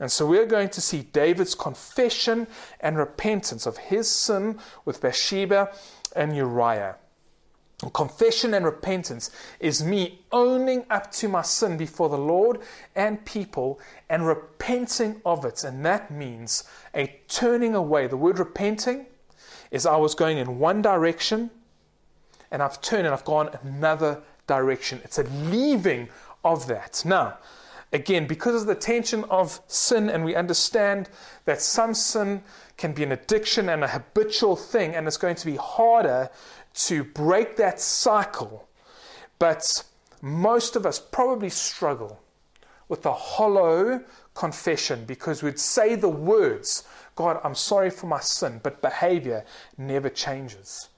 And 0.00 0.10
so 0.10 0.26
we're 0.26 0.46
going 0.46 0.68
to 0.70 0.80
see 0.80 1.02
David's 1.12 1.54
confession 1.54 2.48
and 2.80 2.98
repentance 2.98 3.66
of 3.66 3.76
his 3.76 4.10
sin 4.10 4.58
with 4.84 5.00
Bathsheba 5.00 5.70
and 6.16 6.34
Uriah. 6.36 6.96
Confession 7.90 8.54
and 8.54 8.64
repentance 8.64 9.30
is 9.58 9.82
me 9.82 10.20
owning 10.30 10.84
up 10.88 11.10
to 11.12 11.28
my 11.28 11.42
sin 11.42 11.76
before 11.76 12.08
the 12.08 12.18
Lord 12.18 12.60
and 12.94 13.24
people 13.24 13.80
and 14.08 14.26
repenting 14.26 15.20
of 15.24 15.44
it. 15.44 15.64
And 15.64 15.84
that 15.84 16.10
means 16.10 16.64
a 16.94 17.18
turning 17.28 17.74
away. 17.74 18.06
The 18.06 18.16
word 18.16 18.38
repenting 18.38 19.06
is 19.70 19.84
I 19.84 19.96
was 19.96 20.14
going 20.14 20.38
in 20.38 20.58
one 20.58 20.80
direction 20.80 21.50
and 22.52 22.62
I've 22.62 22.80
turned 22.80 23.06
and 23.06 23.14
I've 23.14 23.24
gone 23.24 23.50
another 23.62 24.22
direction. 24.46 25.00
It's 25.04 25.18
a 25.18 25.24
leaving 25.24 26.08
of 26.44 26.66
that. 26.68 27.02
Now, 27.04 27.38
again, 27.92 28.26
because 28.26 28.62
of 28.62 28.68
the 28.68 28.74
tension 28.74 29.24
of 29.24 29.60
sin, 29.66 30.08
and 30.10 30.24
we 30.24 30.34
understand 30.34 31.08
that 31.44 31.60
some 31.60 31.94
sin 31.94 32.42
can 32.76 32.92
be 32.92 33.02
an 33.02 33.12
addiction 33.12 33.68
and 33.68 33.84
a 33.84 33.88
habitual 33.88 34.56
thing, 34.56 34.94
and 34.94 35.06
it's 35.06 35.16
going 35.16 35.36
to 35.36 35.46
be 35.46 35.56
harder 35.56 36.30
to 36.74 37.04
break 37.04 37.56
that 37.56 37.80
cycle. 37.80 38.68
But 39.38 39.84
most 40.20 40.76
of 40.76 40.86
us 40.86 40.98
probably 40.98 41.50
struggle 41.50 42.20
with 42.88 43.04
a 43.06 43.12
hollow 43.12 44.02
confession 44.34 45.04
because 45.04 45.42
we'd 45.42 45.58
say 45.58 45.94
the 45.94 46.08
words, 46.08 46.84
God, 47.14 47.40
I'm 47.42 47.54
sorry 47.54 47.90
for 47.90 48.06
my 48.06 48.20
sin, 48.20 48.60
but 48.62 48.82
behavior 48.82 49.44
never 49.76 50.08
changes. 50.08 50.88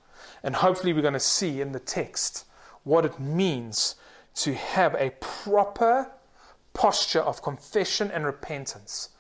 And 0.42 0.56
hopefully, 0.56 0.92
we're 0.92 1.02
going 1.02 1.14
to 1.14 1.20
see 1.20 1.60
in 1.60 1.72
the 1.72 1.80
text 1.80 2.44
what 2.82 3.04
it 3.04 3.18
means 3.18 3.94
to 4.34 4.54
have 4.54 4.94
a 4.94 5.10
proper 5.20 6.10
posture 6.74 7.20
of 7.20 7.42
confession 7.42 8.10
and 8.10 8.26
repentance 8.26 9.10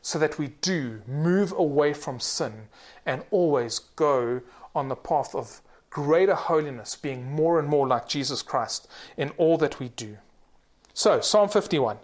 so 0.00 0.18
that 0.18 0.38
we 0.38 0.48
do 0.62 1.02
move 1.06 1.52
away 1.52 1.92
from 1.92 2.18
sin 2.18 2.68
and 3.04 3.22
always 3.30 3.78
go 3.78 4.40
on 4.74 4.88
the 4.88 4.96
path 4.96 5.34
of 5.34 5.60
greater 5.90 6.34
holiness, 6.34 6.96
being 6.96 7.30
more 7.30 7.58
and 7.58 7.68
more 7.68 7.86
like 7.86 8.08
Jesus 8.08 8.42
Christ 8.42 8.88
in 9.16 9.30
all 9.36 9.58
that 9.58 9.78
we 9.80 9.88
do. 9.88 10.18
So, 10.94 11.20
Psalm 11.20 11.48
51, 11.48 11.98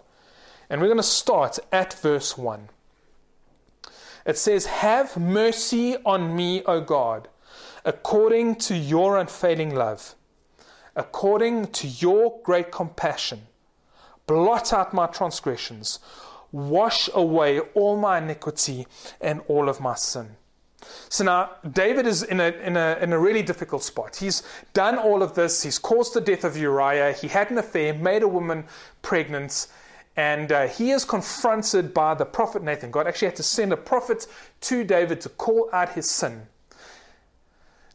and 0.69 0.81
we're 0.81 0.87
going 0.87 0.97
to 0.97 1.03
start 1.03 1.57
at 1.71 1.93
verse 1.93 2.37
1. 2.37 2.69
It 4.25 4.37
says, 4.37 4.65
Have 4.65 5.17
mercy 5.17 5.95
on 6.05 6.35
me, 6.35 6.61
O 6.65 6.81
God, 6.81 7.29
according 7.85 8.55
to 8.55 8.75
your 8.75 9.17
unfailing 9.17 9.73
love, 9.73 10.15
according 10.95 11.67
to 11.67 11.87
your 11.87 12.39
great 12.43 12.71
compassion. 12.71 13.43
Blot 14.25 14.73
out 14.73 14.93
my 14.93 15.07
transgressions, 15.07 15.99
wash 16.51 17.09
away 17.13 17.59
all 17.59 17.95
my 17.95 18.17
iniquity 18.17 18.85
and 19.21 19.41
all 19.47 19.69
of 19.69 19.79
my 19.79 19.95
sin. 19.95 20.35
So 21.09 21.23
now 21.23 21.51
David 21.71 22.05
is 22.05 22.23
in 22.23 22.39
a, 22.39 22.49
in, 22.49 22.77
a, 22.77 22.97
in 23.01 23.13
a 23.13 23.19
really 23.19 23.41
difficult 23.41 23.83
spot. 23.83 24.15
He's 24.15 24.43
done 24.73 24.97
all 24.97 25.23
of 25.23 25.35
this. 25.35 25.63
He's 25.63 25.79
caused 25.79 26.13
the 26.13 26.21
death 26.21 26.43
of 26.43 26.57
Uriah. 26.57 27.13
He 27.13 27.27
had 27.27 27.51
an 27.51 27.57
affair, 27.57 27.93
made 27.93 28.23
a 28.23 28.27
woman 28.27 28.65
pregnant, 29.01 29.67
and 30.15 30.51
uh, 30.51 30.67
he 30.67 30.91
is 30.91 31.05
confronted 31.05 31.93
by 31.93 32.13
the 32.13 32.25
prophet 32.25 32.63
Nathan. 32.63 32.91
God 32.91 33.07
actually 33.07 33.27
had 33.27 33.35
to 33.37 33.43
send 33.43 33.71
a 33.71 33.77
prophet 33.77 34.27
to 34.61 34.83
David 34.83 35.21
to 35.21 35.29
call 35.29 35.69
out 35.71 35.89
his 35.89 36.09
sin. 36.09 36.47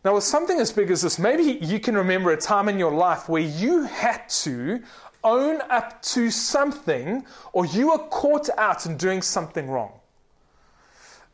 Now, 0.05 0.15
with 0.15 0.25
something 0.25 0.59
as 0.59 0.73
big 0.73 0.91
as 0.91 1.03
this, 1.03 1.19
maybe 1.19 1.65
you 1.65 1.79
can 1.79 1.97
remember 1.97 2.33
a 2.33 2.37
time 2.37 2.69
in 2.69 2.79
your 2.79 2.93
life 2.93 3.29
where 3.29 3.43
you 3.43 3.85
had 3.85 4.29
to 4.31 4.83
own 5.23 5.61
up 5.71 6.03
to 6.03 6.31
something 6.31 7.25
or 7.53 7.67
you 7.67 7.91
were 7.91 7.99
caught 7.99 8.49
out 8.59 8.87
in 8.87 8.97
doing 8.97 9.23
something 9.23 9.69
wrong 9.69 9.93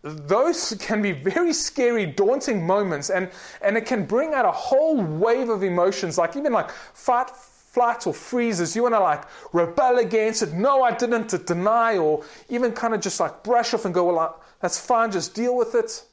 those 0.02 0.74
can 0.78 1.02
be 1.02 1.12
very 1.12 1.52
scary, 1.52 2.06
daunting 2.06 2.66
moments, 2.66 3.10
and, 3.10 3.30
and 3.62 3.76
it 3.76 3.86
can 3.86 4.04
bring 4.04 4.32
out 4.34 4.44
a 4.44 4.52
whole 4.52 5.02
wave 5.02 5.48
of 5.48 5.62
emotions, 5.62 6.18
like 6.18 6.36
even 6.36 6.52
like 6.52 6.70
fight, 6.70 7.30
flight, 7.30 8.06
or 8.06 8.14
freezes. 8.14 8.76
You 8.76 8.82
want 8.82 8.94
to 8.94 9.00
like 9.00 9.24
rebel 9.52 9.98
against 9.98 10.42
it. 10.42 10.52
No, 10.52 10.82
I 10.82 10.92
didn't, 10.92 11.28
to 11.30 11.38
deny, 11.38 11.96
or 11.96 12.24
even 12.48 12.72
kind 12.72 12.94
of 12.94 13.00
just 13.00 13.18
like 13.18 13.42
brush 13.42 13.74
off 13.74 13.84
and 13.84 13.94
go, 13.94 14.12
well, 14.12 14.40
that's 14.60 14.78
fine, 14.78 15.10
just 15.10 15.34
deal 15.34 15.56
with 15.56 15.74
it. 15.74 16.04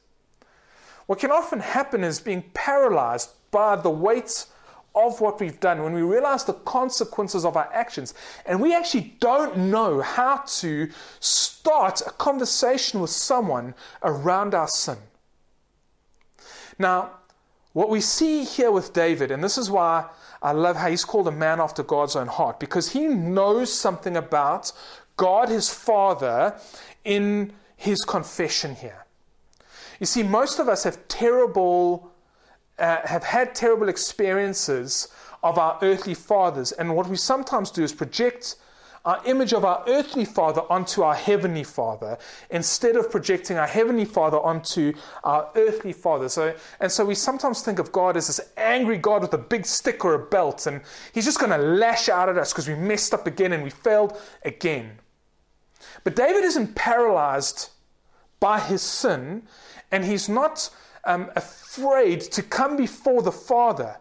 What 1.06 1.20
can 1.20 1.30
often 1.30 1.60
happen 1.60 2.02
is 2.02 2.18
being 2.18 2.44
paralyzed 2.54 3.30
by 3.52 3.76
the 3.76 3.90
weight 3.90 4.46
of 4.96 5.20
what 5.20 5.38
we've 5.38 5.60
done, 5.60 5.82
when 5.82 5.92
we 5.92 6.02
realize 6.02 6.44
the 6.44 6.54
consequences 6.54 7.44
of 7.44 7.56
our 7.56 7.70
actions, 7.72 8.14
and 8.46 8.60
we 8.60 8.74
actually 8.74 9.14
don't 9.20 9.56
know 9.56 10.00
how 10.00 10.38
to 10.46 10.88
start 11.20 12.00
a 12.00 12.10
conversation 12.10 13.00
with 13.00 13.10
someone 13.10 13.74
around 14.02 14.54
our 14.54 14.68
sin. 14.68 14.96
Now, 16.78 17.10
what 17.74 17.90
we 17.90 18.00
see 18.00 18.44
here 18.44 18.70
with 18.70 18.94
David, 18.94 19.30
and 19.30 19.44
this 19.44 19.58
is 19.58 19.70
why 19.70 20.06
I 20.42 20.52
love 20.52 20.76
how 20.76 20.88
he's 20.88 21.04
called 21.04 21.28
a 21.28 21.32
man 21.32 21.60
after 21.60 21.82
God's 21.82 22.16
own 22.16 22.28
heart, 22.28 22.58
because 22.58 22.92
he 22.92 23.06
knows 23.06 23.70
something 23.72 24.16
about 24.16 24.72
God, 25.18 25.50
his 25.50 25.68
Father, 25.68 26.58
in 27.04 27.52
his 27.76 28.02
confession 28.02 28.74
here. 28.74 29.04
You 30.00 30.06
see, 30.06 30.22
most 30.22 30.58
of 30.58 30.68
us 30.68 30.84
have 30.84 31.06
terrible 31.08 32.10
uh, 32.78 32.98
have 33.04 33.24
had 33.24 33.54
terrible 33.54 33.88
experiences 33.88 35.08
of 35.42 35.58
our 35.58 35.78
earthly 35.82 36.14
fathers. 36.14 36.72
And 36.72 36.94
what 36.94 37.08
we 37.08 37.16
sometimes 37.16 37.70
do 37.70 37.82
is 37.82 37.92
project 37.92 38.56
our 39.06 39.22
image 39.24 39.52
of 39.52 39.64
our 39.64 39.84
earthly 39.86 40.24
father 40.24 40.62
onto 40.68 41.02
our 41.02 41.14
heavenly 41.14 41.62
father 41.62 42.18
instead 42.50 42.96
of 42.96 43.08
projecting 43.08 43.56
our 43.56 43.66
heavenly 43.66 44.04
father 44.04 44.38
onto 44.40 44.92
our 45.22 45.48
earthly 45.54 45.92
father. 45.92 46.28
So, 46.28 46.54
and 46.80 46.90
so 46.90 47.04
we 47.04 47.14
sometimes 47.14 47.62
think 47.62 47.78
of 47.78 47.92
God 47.92 48.16
as 48.16 48.26
this 48.26 48.40
angry 48.56 48.98
God 48.98 49.22
with 49.22 49.32
a 49.32 49.38
big 49.38 49.64
stick 49.64 50.04
or 50.04 50.14
a 50.14 50.26
belt, 50.26 50.66
and 50.66 50.80
he's 51.14 51.24
just 51.24 51.38
going 51.38 51.52
to 51.52 51.58
lash 51.58 52.08
out 52.08 52.28
at 52.28 52.36
us 52.36 52.52
because 52.52 52.66
we 52.66 52.74
messed 52.74 53.14
up 53.14 53.28
again 53.28 53.52
and 53.52 53.62
we 53.62 53.70
failed 53.70 54.20
again. 54.44 54.98
But 56.02 56.16
David 56.16 56.42
isn't 56.42 56.74
paralyzed 56.74 57.70
by 58.40 58.58
his 58.58 58.82
sin, 58.82 59.44
and 59.92 60.04
he's 60.04 60.28
not 60.28 60.68
um, 61.06 61.30
afraid 61.36 62.20
to 62.20 62.42
come 62.42 62.76
before 62.76 63.22
the 63.22 63.32
Father. 63.32 63.98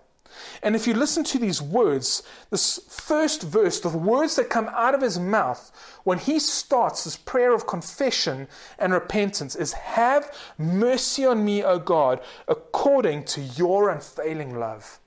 And 0.62 0.76
if 0.76 0.88
you 0.88 0.94
listen 0.94 1.24
to 1.26 1.40
these 1.40 1.62
words, 1.62 2.24
this 2.50 2.80
first 2.90 3.44
verse, 3.44 3.80
the 3.80 3.90
words 3.90 4.36
that 4.36 4.50
come 4.50 4.70
out 4.74 4.94
of 4.94 5.02
his 5.02 5.18
mouth 5.18 5.72
when 6.04 6.18
he 6.18 6.40
starts 6.40 7.04
this 7.04 7.16
prayer 7.16 7.54
of 7.54 7.68
confession 7.68 8.48
and 8.78 8.92
repentance 8.92 9.56
is 9.56 9.74
Have 9.74 10.36
mercy 10.58 11.26
on 11.26 11.46
me, 11.46 11.64
O 11.64 11.80
God, 11.80 12.22
according 12.48 13.24
to 13.26 13.42
your 13.42 13.90
unfailing 13.90 14.60
love. 14.60 15.00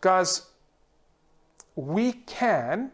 Guys, 0.00 0.42
we 1.74 2.12
can 2.12 2.92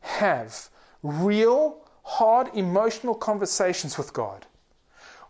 have 0.00 0.70
real, 1.02 1.84
hard, 2.02 2.48
emotional 2.54 3.14
conversations 3.14 3.98
with 3.98 4.12
God 4.12 4.46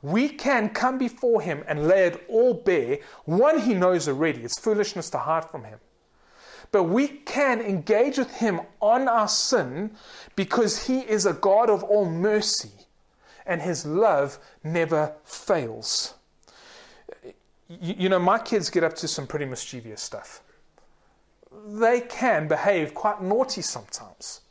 we 0.03 0.29
can 0.29 0.71
come 0.71 0.99
before 0.99 1.43
him 1.43 1.65
and 1.69 1.87
lay 1.87 2.07
it 2.07 2.25
all 2.29 2.55
bare. 2.55 2.99
One, 3.25 3.61
he 3.61 3.75
knows 3.75 4.09
already, 4.09 4.43
it's 4.43 4.59
foolishness 4.59 5.11
to 5.11 5.19
hide 5.19 5.45
from 5.45 5.65
him. 5.65 5.79
But 6.73 6.85
we 6.85 7.09
can 7.09 7.61
engage 7.61 8.17
with 8.17 8.31
him 8.37 8.61
on 8.81 9.09
our 9.09 9.29
sin 9.29 9.91
because 10.37 10.87
he 10.87 11.01
is 11.01 11.27
a 11.27 11.33
God 11.33 11.69
of 11.69 11.83
all 11.83 12.07
mercy 12.07 12.71
and 13.47 13.61
his 13.61 13.85
love 13.85 14.39
never 14.63 15.15
fails. 15.25 16.15
You, 17.69 17.95
you 17.99 18.09
know, 18.09 18.21
my 18.21 18.39
kids 18.39 18.71
get 18.71 18.85
up 18.85 18.95
to 18.97 19.09
some 19.09 19.27
pretty 19.27 19.45
mischievous 19.45 20.01
stuff. 20.01 20.43
They 21.67 22.01
can 22.03 22.47
behave 22.47 22.95
quite 22.95 23.21
naughty 23.21 23.63
sometimes. 23.63 24.43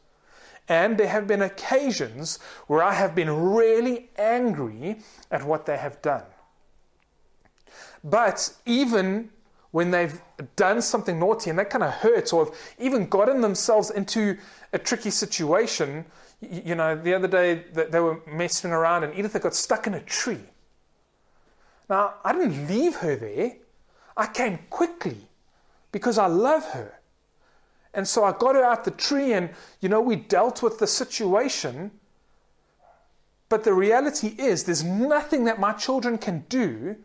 And 0.70 0.98
there 0.98 1.08
have 1.08 1.28
been 1.28 1.42
occasions 1.42 2.38
where 2.68 2.84
I 2.84 2.94
have 2.94 3.16
been 3.16 3.30
really 3.30 4.10
angry 4.18 5.00
at 5.32 5.44
what 5.44 5.66
they 5.66 5.78
have 5.78 6.02
done. 6.02 6.24
But 8.04 8.54
even 8.66 9.32
when 9.72 9.92
they've 9.92 10.22
done 10.56 10.82
something 10.82 11.20
naughty 11.20 11.50
and 11.50 11.60
that 11.60 11.70
kind 11.70 11.84
of 11.84 11.92
hurts, 11.92 12.32
or 12.32 12.46
have 12.46 12.56
even 12.78 13.08
gotten 13.08 13.42
themselves 13.42 13.90
into 13.90 14.38
a 14.72 14.78
tricky 14.78 15.10
situation, 15.10 16.06
you 16.40 16.76
know, 16.76 16.96
the 16.96 17.14
other 17.14 17.28
day 17.28 17.66
they 17.74 18.00
were 18.00 18.22
messing 18.26 18.72
around 18.72 19.04
and 19.04 19.18
Edith 19.18 19.40
got 19.42 19.56
stuck 19.56 19.88
in 19.88 19.96
a 19.96 20.02
tree. 20.02 20.40
Now, 21.90 22.16
I 22.24 22.34
didn't 22.34 22.68
leave 22.68 22.96
her 22.98 23.16
there. 23.16 23.54
I 24.16 24.28
came 24.28 24.60
quickly 24.70 25.18
because 25.92 26.18
I 26.20 26.28
love 26.28 26.64
her. 26.72 26.99
And 27.94 28.08
so 28.08 28.24
I 28.24 28.32
got 28.32 28.56
her 28.56 28.64
out 28.64 28.84
the 28.84 28.92
tree 28.92 29.34
and, 29.34 29.50
you 29.82 29.90
know, 29.90 30.02
we 30.02 30.16
dealt 30.16 30.62
with 30.62 30.78
the 30.80 30.88
situation. 30.88 31.92
But 33.50 33.64
the 33.64 33.74
reality 33.74 34.36
is, 34.38 34.64
there's 34.66 34.84
nothing 34.84 35.46
that 35.46 35.60
my 35.60 35.74
children 35.74 36.18
can 36.20 36.46
do 36.50 36.98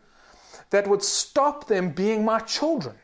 that 0.69 0.87
would 0.87 1.01
stop 1.01 1.67
them 1.67 1.89
being 1.89 2.23
my 2.23 2.39
children. 2.39 2.95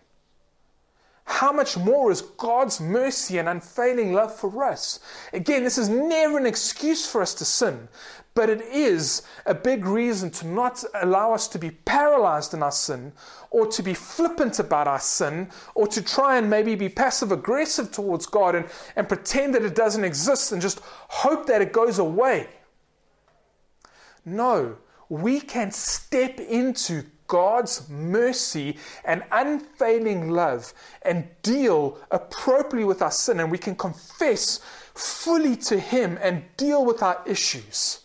how 1.32 1.52
much 1.52 1.78
more 1.78 2.12
is 2.12 2.22
God's 2.22 2.80
mercy 2.80 3.38
and 3.38 3.48
unfailing 3.48 4.14
love 4.14 4.36
for 4.36 4.64
us? 4.64 5.00
Again, 5.34 5.64
this 5.64 5.78
is 5.78 5.90
never 5.90 6.38
an 6.38 6.46
excuse 6.46 7.06
for 7.08 7.22
us 7.22 7.34
to 7.36 7.46
sin, 7.46 7.88
but 8.34 8.50
it 8.50 8.62
is 8.62 9.24
a 9.46 9.54
big 9.54 9.86
reason 9.86 10.30
to 10.32 10.48
not 10.48 10.84
allow 11.02 11.34
us 11.34 11.48
to 11.50 11.60
be 11.60 11.72
paralyzed 11.72 12.54
in 12.54 12.64
our 12.64 12.72
sin 12.72 13.12
or 13.50 13.68
to 13.68 13.84
be 13.84 13.94
flippant 13.94 14.60
about 14.60 14.88
our 14.88 15.00
sin 15.00 15.50
or 15.76 15.88
to 15.88 16.02
try 16.02 16.38
and 16.38 16.50
maybe 16.50 16.76
be 16.76 16.90
passive 16.90 17.32
aggressive 17.32 17.92
towards 17.92 18.26
God 18.26 18.56
and, 18.56 18.66
and 18.96 19.08
pretend 19.08 19.54
that 19.56 19.64
it 19.64 19.76
doesn't 19.76 20.06
exist 20.06 20.52
and 20.52 20.62
just 20.62 20.80
hope 21.10 21.46
that 21.48 21.62
it 21.62 21.74
goes 21.74 22.00
away. 22.00 22.48
No, 24.24 24.78
we 25.10 25.42
can 25.42 25.72
step 25.72 26.40
into 26.40 27.04
God's 27.32 27.90
mercy 27.90 28.78
and 29.06 29.24
unfailing 29.32 30.32
love 30.32 30.74
and 31.02 31.30
deal 31.42 31.98
appropriately 32.12 32.84
with 32.84 33.02
our 33.02 33.10
sin, 33.10 33.40
and 33.40 33.50
we 33.50 33.58
can 33.58 33.74
confess 33.74 34.60
fully 34.94 35.56
to 35.56 35.80
Him 35.80 36.20
and 36.22 36.44
deal 36.58 36.84
with 36.84 37.02
our 37.02 37.22
issues, 37.26 38.02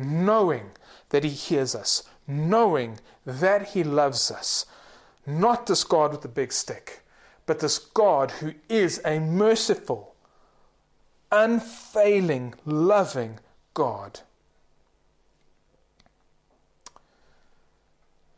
knowing 0.00 0.70
that 1.10 1.24
He 1.24 1.30
hears 1.30 1.74
us, 1.74 2.04
knowing 2.26 2.98
that 3.26 3.68
He 3.70 3.84
loves 3.84 4.30
us. 4.30 4.66
Not 5.26 5.66
this 5.66 5.84
God 5.84 6.12
with 6.12 6.22
the 6.22 6.28
big 6.28 6.52
stick, 6.52 7.02
but 7.46 7.60
this 7.60 7.78
God 7.78 8.30
who 8.32 8.54
is 8.68 9.00
a 9.04 9.18
merciful, 9.18 10.14
unfailing, 11.30 12.54
loving 12.64 13.38
God. 13.74 14.20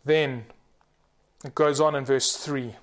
Then 0.05 0.46
it 1.44 1.55
goes 1.55 1.81
on 1.81 1.94
in 1.94 2.05
verse 2.05 2.37
3. 2.37 2.75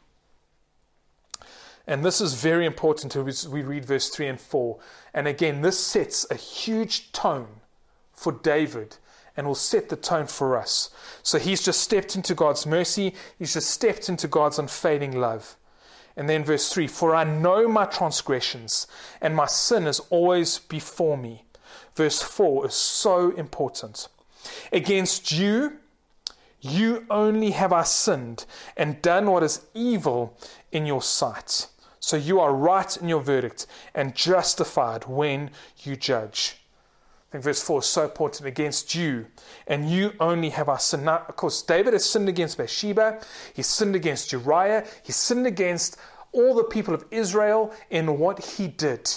And 1.85 2.05
this 2.05 2.21
is 2.21 2.35
very 2.35 2.65
important 2.65 3.15
as 3.15 3.47
we 3.47 3.63
read 3.63 3.83
verse 3.83 4.09
3 4.09 4.27
and 4.27 4.39
4. 4.39 4.77
And 5.13 5.27
again, 5.27 5.61
this 5.61 5.79
sets 5.79 6.25
a 6.29 6.35
huge 6.35 7.11
tone 7.11 7.58
for 8.19 8.33
David 8.33 8.97
and 9.37 9.47
will 9.47 9.55
set 9.55 9.87
the 9.87 9.95
tone 9.95 10.27
for 10.27 10.57
us. 10.57 10.89
So 11.23 11.39
he's 11.39 11.63
just 11.63 11.79
stepped 11.79 12.17
into 12.17 12.35
God's 12.35 12.65
mercy, 12.65 13.15
he's 13.37 13.53
just 13.53 13.71
stepped 13.71 14.09
into 14.09 14.27
God's 14.27 14.59
unfailing 14.59 15.17
love. 15.17 15.55
And 16.17 16.27
then 16.27 16.43
verse 16.43 16.71
3 16.73 16.87
For 16.87 17.15
I 17.15 17.23
know 17.23 17.69
my 17.69 17.85
transgressions, 17.85 18.87
and 19.21 19.33
my 19.33 19.45
sin 19.45 19.87
is 19.87 20.01
always 20.09 20.59
before 20.59 21.17
me. 21.17 21.45
Verse 21.95 22.21
4 22.21 22.65
is 22.65 22.73
so 22.73 23.31
important. 23.31 24.09
Against 24.73 25.31
you, 25.31 25.77
you 26.59 27.05
only 27.09 27.51
have 27.51 27.71
I 27.71 27.83
sinned 27.83 28.45
and 28.75 29.01
done 29.01 29.31
what 29.31 29.43
is 29.43 29.65
evil 29.73 30.37
in 30.73 30.85
your 30.85 31.01
sight. 31.01 31.67
So 32.01 32.17
you 32.17 32.41
are 32.41 32.53
right 32.53 32.97
in 32.97 33.07
your 33.07 33.21
verdict 33.21 33.65
and 33.95 34.13
justified 34.13 35.05
when 35.05 35.51
you 35.83 35.95
judge. 35.95 36.58
I 37.29 37.33
think 37.33 37.43
verse 37.43 37.61
4 37.61 37.79
is 37.79 37.85
so 37.85 38.05
important 38.05 38.47
against 38.47 38.95
you, 38.95 39.27
and 39.67 39.87
you 39.87 40.13
only 40.19 40.49
have 40.49 40.67
I 40.67 40.77
sinned. 40.77 41.05
Now, 41.05 41.25
of 41.29 41.35
course, 41.35 41.61
David 41.61 41.93
has 41.93 42.03
sinned 42.03 42.27
against 42.27 42.57
Bathsheba, 42.57 43.21
he 43.53 43.61
sinned 43.61 43.95
against 43.95 44.31
Uriah, 44.31 44.87
he 45.03 45.11
sinned 45.11 45.45
against 45.45 45.97
all 46.31 46.55
the 46.55 46.63
people 46.63 46.95
of 46.95 47.05
Israel 47.11 47.71
in 47.91 48.17
what 48.17 48.43
he 48.43 48.67
did. 48.67 49.11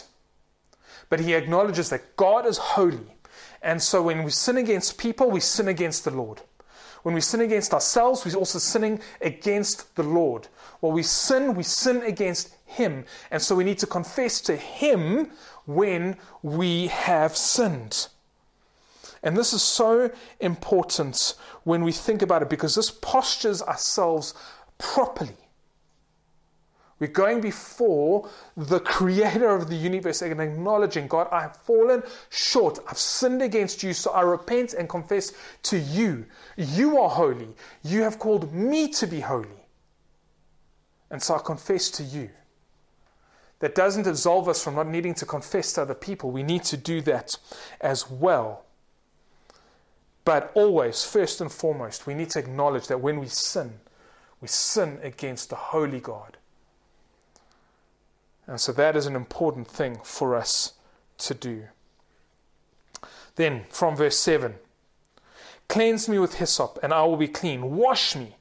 But 1.09 1.21
he 1.21 1.33
acknowledges 1.33 1.89
that 1.89 2.17
God 2.17 2.45
is 2.45 2.59
holy, 2.59 3.17
and 3.63 3.83
so 3.83 4.03
when 4.03 4.25
we 4.25 4.31
sin 4.31 4.59
against 4.59 4.99
people, 4.99 5.31
we 5.31 5.41
sin 5.41 5.69
against 5.69 6.05
the 6.05 6.11
Lord. 6.11 6.43
When 7.03 7.15
we 7.15 7.21
sin 7.21 7.41
against 7.41 7.75
ourselves, 7.75 8.25
we're 8.25 8.37
also 8.37 8.59
sinning 8.59 9.01
against 9.21 9.97
the 9.97 10.05
Lord. 10.05 10.49
When 10.81 10.93
we 10.93 11.03
sin, 11.03 11.55
we 11.55 11.65
sin 11.65 12.03
against 12.03 12.55
Him. 12.65 13.05
And 13.31 13.43
so 13.43 13.57
we 13.57 13.65
need 13.65 13.79
to 13.79 13.87
confess 13.87 14.41
to 14.43 14.57
Him 14.57 15.31
when 15.67 16.17
we 16.43 16.89
have 16.89 17.37
sinned. 17.37 18.09
And 19.23 19.37
this 19.37 19.53
is 19.53 19.63
so 19.63 20.11
important 20.41 21.35
when 21.65 21.85
we 21.85 21.93
think 21.93 22.23
about 22.23 22.43
it 22.43 22.51
because 22.51 22.75
this 22.75 22.91
postures 22.91 23.63
ourselves 23.63 24.35
properly. 24.79 25.37
We're 26.99 27.09
going 27.09 27.41
before 27.41 28.29
the 28.57 28.79
creator 28.79 29.51
of 29.51 29.69
the 29.69 29.75
universe 29.75 30.23
and 30.23 30.41
acknowledging, 30.41 31.09
God, 31.09 31.27
I 31.33 31.41
have 31.43 31.57
fallen 31.57 32.05
short. 32.31 32.79
I've 32.89 32.97
sinned 32.97 33.43
against 33.43 33.83
you, 33.83 33.93
so 33.93 34.13
I 34.13 34.21
repent 34.21 34.75
and 34.75 34.89
confess 34.89 35.33
to 35.65 35.79
you. 35.79 36.27
You 36.57 37.01
are 37.01 37.09
holy. 37.09 37.49
You 37.83 38.03
have 38.03 38.21
called 38.21 38.53
me 38.53 38.87
to 38.93 39.09
be 39.09 39.19
holy. 39.19 39.49
And 41.11 41.21
so 41.21 41.35
I 41.35 41.39
confess 41.41 41.91
to 41.91 42.05
you. 42.05 42.31
That 43.63 43.77
doesn't 43.77 44.09
absolve 44.09 44.49
us 44.49 44.61
from 44.65 44.75
not 44.75 44.89
needing 44.89 45.15
to 45.15 45.25
confess 45.25 45.73
to 45.75 45.83
other 45.83 45.95
people. 45.95 46.33
We 46.33 46.43
need 46.43 46.65
to 46.65 46.77
do 46.77 47.01
that 47.03 47.39
as 47.81 48.11
well. 48.11 48.65
But 50.25 50.51
always, 50.55 51.05
first 51.05 51.41
and 51.41 51.51
foremost, 51.51 52.05
we 52.05 52.15
need 52.15 52.31
to 52.31 52.41
acknowledge 52.41 52.89
that 52.89 53.01
when 53.01 53.21
we 53.21 53.29
sin, 53.29 53.75
we 54.41 54.49
sin 54.49 54.99
against 55.05 55.51
the 55.51 55.55
holy 55.55 56.01
God. 56.01 56.39
And 58.49 58.61
so 58.61 58.73
that 58.73 58.97
is 58.97 59.07
an 59.07 59.15
important 59.15 59.69
thing 59.69 60.01
for 60.03 60.35
us 60.35 60.73
to 61.19 61.33
do. 61.33 61.69
Then 63.37 63.67
from 63.71 63.95
verse 63.95 64.19
7 64.19 64.57
Cleanse 65.69 66.09
me 66.09 66.19
with 66.19 66.35
hyssop, 66.35 66.81
and 66.83 66.93
I 66.93 67.05
will 67.05 67.17
be 67.17 67.29
clean. 67.29 67.77
Wash 67.77 68.17
me, 68.17 68.35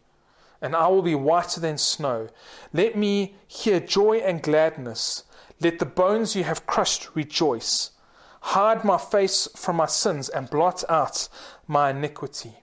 and 0.62 0.76
I 0.76 0.88
will 0.88 1.02
be 1.02 1.16
whiter 1.16 1.60
than 1.60 1.78
snow. 1.78 2.30
Let 2.72 2.96
me 2.96 3.36
hear 3.48 3.80
joy 3.80 4.18
and 4.18 4.42
gladness. 4.42 5.24
Let 5.60 5.80
the 5.80 5.86
bones 5.86 6.36
you 6.36 6.44
have 6.44 6.68
crushed 6.68 7.16
rejoice. 7.16 7.92
Hide 8.42 8.84
my 8.84 8.98
face 8.98 9.48
from 9.56 9.78
my 9.78 9.86
sins 9.86 10.30
and 10.30 10.50
blot 10.50 10.84
out 10.90 11.30
my 11.68 11.92
iniquity. 11.92 12.54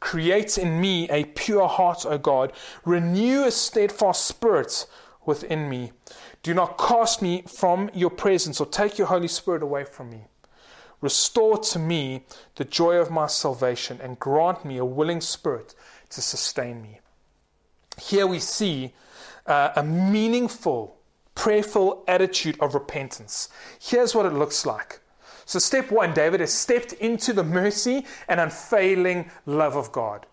Create 0.00 0.58
in 0.58 0.80
me 0.80 1.08
a 1.10 1.24
pure 1.24 1.68
heart, 1.68 2.06
O 2.06 2.18
God. 2.18 2.52
Renew 2.84 3.44
a 3.44 3.50
steadfast 3.50 4.26
spirit 4.26 4.86
within 5.24 5.68
me. 5.68 5.92
Do 6.42 6.54
not 6.54 6.78
cast 6.78 7.20
me 7.20 7.42
from 7.46 7.90
your 7.92 8.10
presence 8.10 8.60
or 8.60 8.66
take 8.66 8.96
your 8.96 9.08
Holy 9.08 9.28
Spirit 9.28 9.62
away 9.62 9.84
from 9.84 10.10
me. 10.10 10.24
Restore 11.00 11.58
to 11.58 11.78
me 11.78 12.24
the 12.56 12.64
joy 12.64 12.96
of 12.96 13.10
my 13.10 13.26
salvation 13.26 14.00
and 14.02 14.18
grant 14.18 14.64
me 14.64 14.78
a 14.78 14.84
willing 14.84 15.20
spirit 15.20 15.74
to 16.10 16.20
sustain 16.20 16.82
me. 16.82 17.00
Here 17.98 18.26
we 18.26 18.38
see 18.38 18.92
uh, 19.46 19.72
a 19.76 19.82
meaningful, 19.82 20.96
prayerful 21.34 22.04
attitude 22.06 22.58
of 22.60 22.74
repentance. 22.74 23.48
Here's 23.80 24.14
what 24.14 24.26
it 24.26 24.32
looks 24.32 24.64
like. 24.66 25.00
So, 25.44 25.58
step 25.58 25.90
one 25.90 26.12
David 26.12 26.40
has 26.40 26.52
stepped 26.52 26.92
into 26.94 27.32
the 27.32 27.44
mercy 27.44 28.04
and 28.28 28.38
unfailing 28.38 29.30
love 29.46 29.76
of 29.76 29.92
God. 29.92 30.26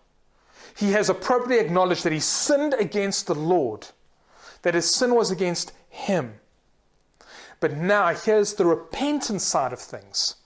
He 0.76 0.92
has 0.92 1.08
appropriately 1.08 1.64
acknowledged 1.64 2.04
that 2.04 2.12
he 2.12 2.20
sinned 2.20 2.74
against 2.74 3.26
the 3.26 3.34
Lord, 3.34 3.86
that 4.60 4.74
his 4.74 4.94
sin 4.94 5.14
was 5.14 5.30
against 5.30 5.72
him. 5.88 6.34
But 7.60 7.78
now, 7.78 8.08
here's 8.08 8.54
the 8.54 8.66
repentant 8.66 9.40
side 9.40 9.72
of 9.72 9.80
things. 9.80 10.36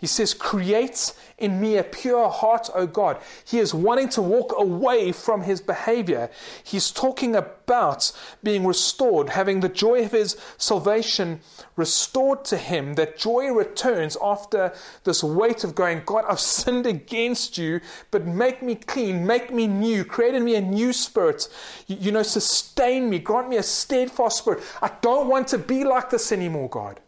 He 0.00 0.06
says, 0.06 0.32
Create 0.32 1.12
in 1.36 1.60
me 1.60 1.76
a 1.76 1.84
pure 1.84 2.28
heart, 2.28 2.70
O 2.74 2.86
God. 2.86 3.18
He 3.44 3.58
is 3.58 3.74
wanting 3.74 4.08
to 4.10 4.22
walk 4.22 4.54
away 4.56 5.12
from 5.12 5.42
his 5.42 5.60
behavior. 5.60 6.30
He's 6.64 6.90
talking 6.90 7.36
about 7.36 8.12
being 8.42 8.66
restored, 8.66 9.30
having 9.30 9.60
the 9.60 9.68
joy 9.68 10.04
of 10.04 10.12
his 10.12 10.36
salvation 10.56 11.40
restored 11.76 12.44
to 12.46 12.56
him. 12.56 12.94
That 12.94 13.18
joy 13.18 13.52
returns 13.52 14.16
after 14.22 14.72
this 15.04 15.22
weight 15.22 15.64
of 15.64 15.74
going, 15.74 16.02
God, 16.06 16.24
I've 16.28 16.40
sinned 16.60 16.86
against 16.86 17.58
you, 17.58 17.80
but 18.10 18.26
make 18.26 18.62
me 18.62 18.74
clean, 18.74 19.26
make 19.26 19.52
me 19.52 19.66
new, 19.66 20.04
create 20.04 20.34
in 20.34 20.44
me 20.44 20.54
a 20.56 20.60
new 20.60 20.92
spirit. 20.92 21.48
You, 21.86 21.96
you 22.00 22.12
know, 22.12 22.22
sustain 22.22 23.10
me, 23.10 23.18
grant 23.18 23.48
me 23.48 23.56
a 23.56 23.62
steadfast 23.62 24.38
spirit. 24.38 24.62
I 24.80 24.90
don't 25.00 25.28
want 25.28 25.48
to 25.48 25.58
be 25.58 25.84
like 25.84 26.10
this 26.10 26.32
anymore, 26.32 26.68
God. 26.70 27.00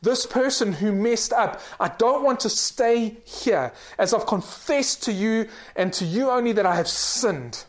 This 0.00 0.26
person 0.26 0.72
who 0.72 0.92
messed 0.92 1.32
up, 1.32 1.60
I 1.80 1.88
don't 1.88 2.22
want 2.22 2.40
to 2.40 2.48
stay 2.48 3.16
here 3.24 3.72
as 3.98 4.14
I've 4.14 4.26
confessed 4.26 5.02
to 5.04 5.12
you 5.12 5.48
and 5.74 5.92
to 5.94 6.04
you 6.04 6.30
only 6.30 6.52
that 6.52 6.66
I 6.66 6.76
have 6.76 6.88
sinned. 6.88 7.64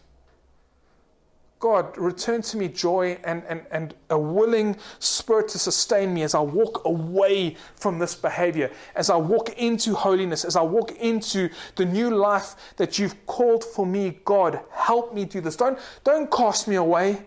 God, 1.59 1.97
return 1.97 2.41
to 2.43 2.57
me 2.57 2.69
joy 2.69 3.19
and, 3.25 3.43
and, 3.49 3.65
and 3.69 3.93
a 4.09 4.17
willing 4.17 4.77
spirit 4.99 5.49
to 5.49 5.59
sustain 5.59 6.13
me 6.13 6.23
as 6.23 6.33
I 6.33 6.39
walk 6.39 6.85
away 6.85 7.57
from 7.75 7.99
this 7.99 8.15
behavior, 8.15 8.71
as 8.95 9.09
I 9.09 9.17
walk 9.17 9.49
into 9.57 9.93
holiness, 9.93 10.45
as 10.45 10.55
I 10.55 10.61
walk 10.61 10.91
into 10.91 11.49
the 11.75 11.83
new 11.83 12.11
life 12.11 12.55
that 12.77 12.97
you've 12.97 13.25
called 13.25 13.65
for 13.65 13.85
me. 13.85 14.19
God, 14.23 14.61
help 14.71 15.13
me 15.13 15.25
do 15.25 15.41
this. 15.41 15.57
Don't, 15.57 15.77
don't 16.05 16.31
cast 16.31 16.69
me 16.69 16.75
away. 16.75 17.25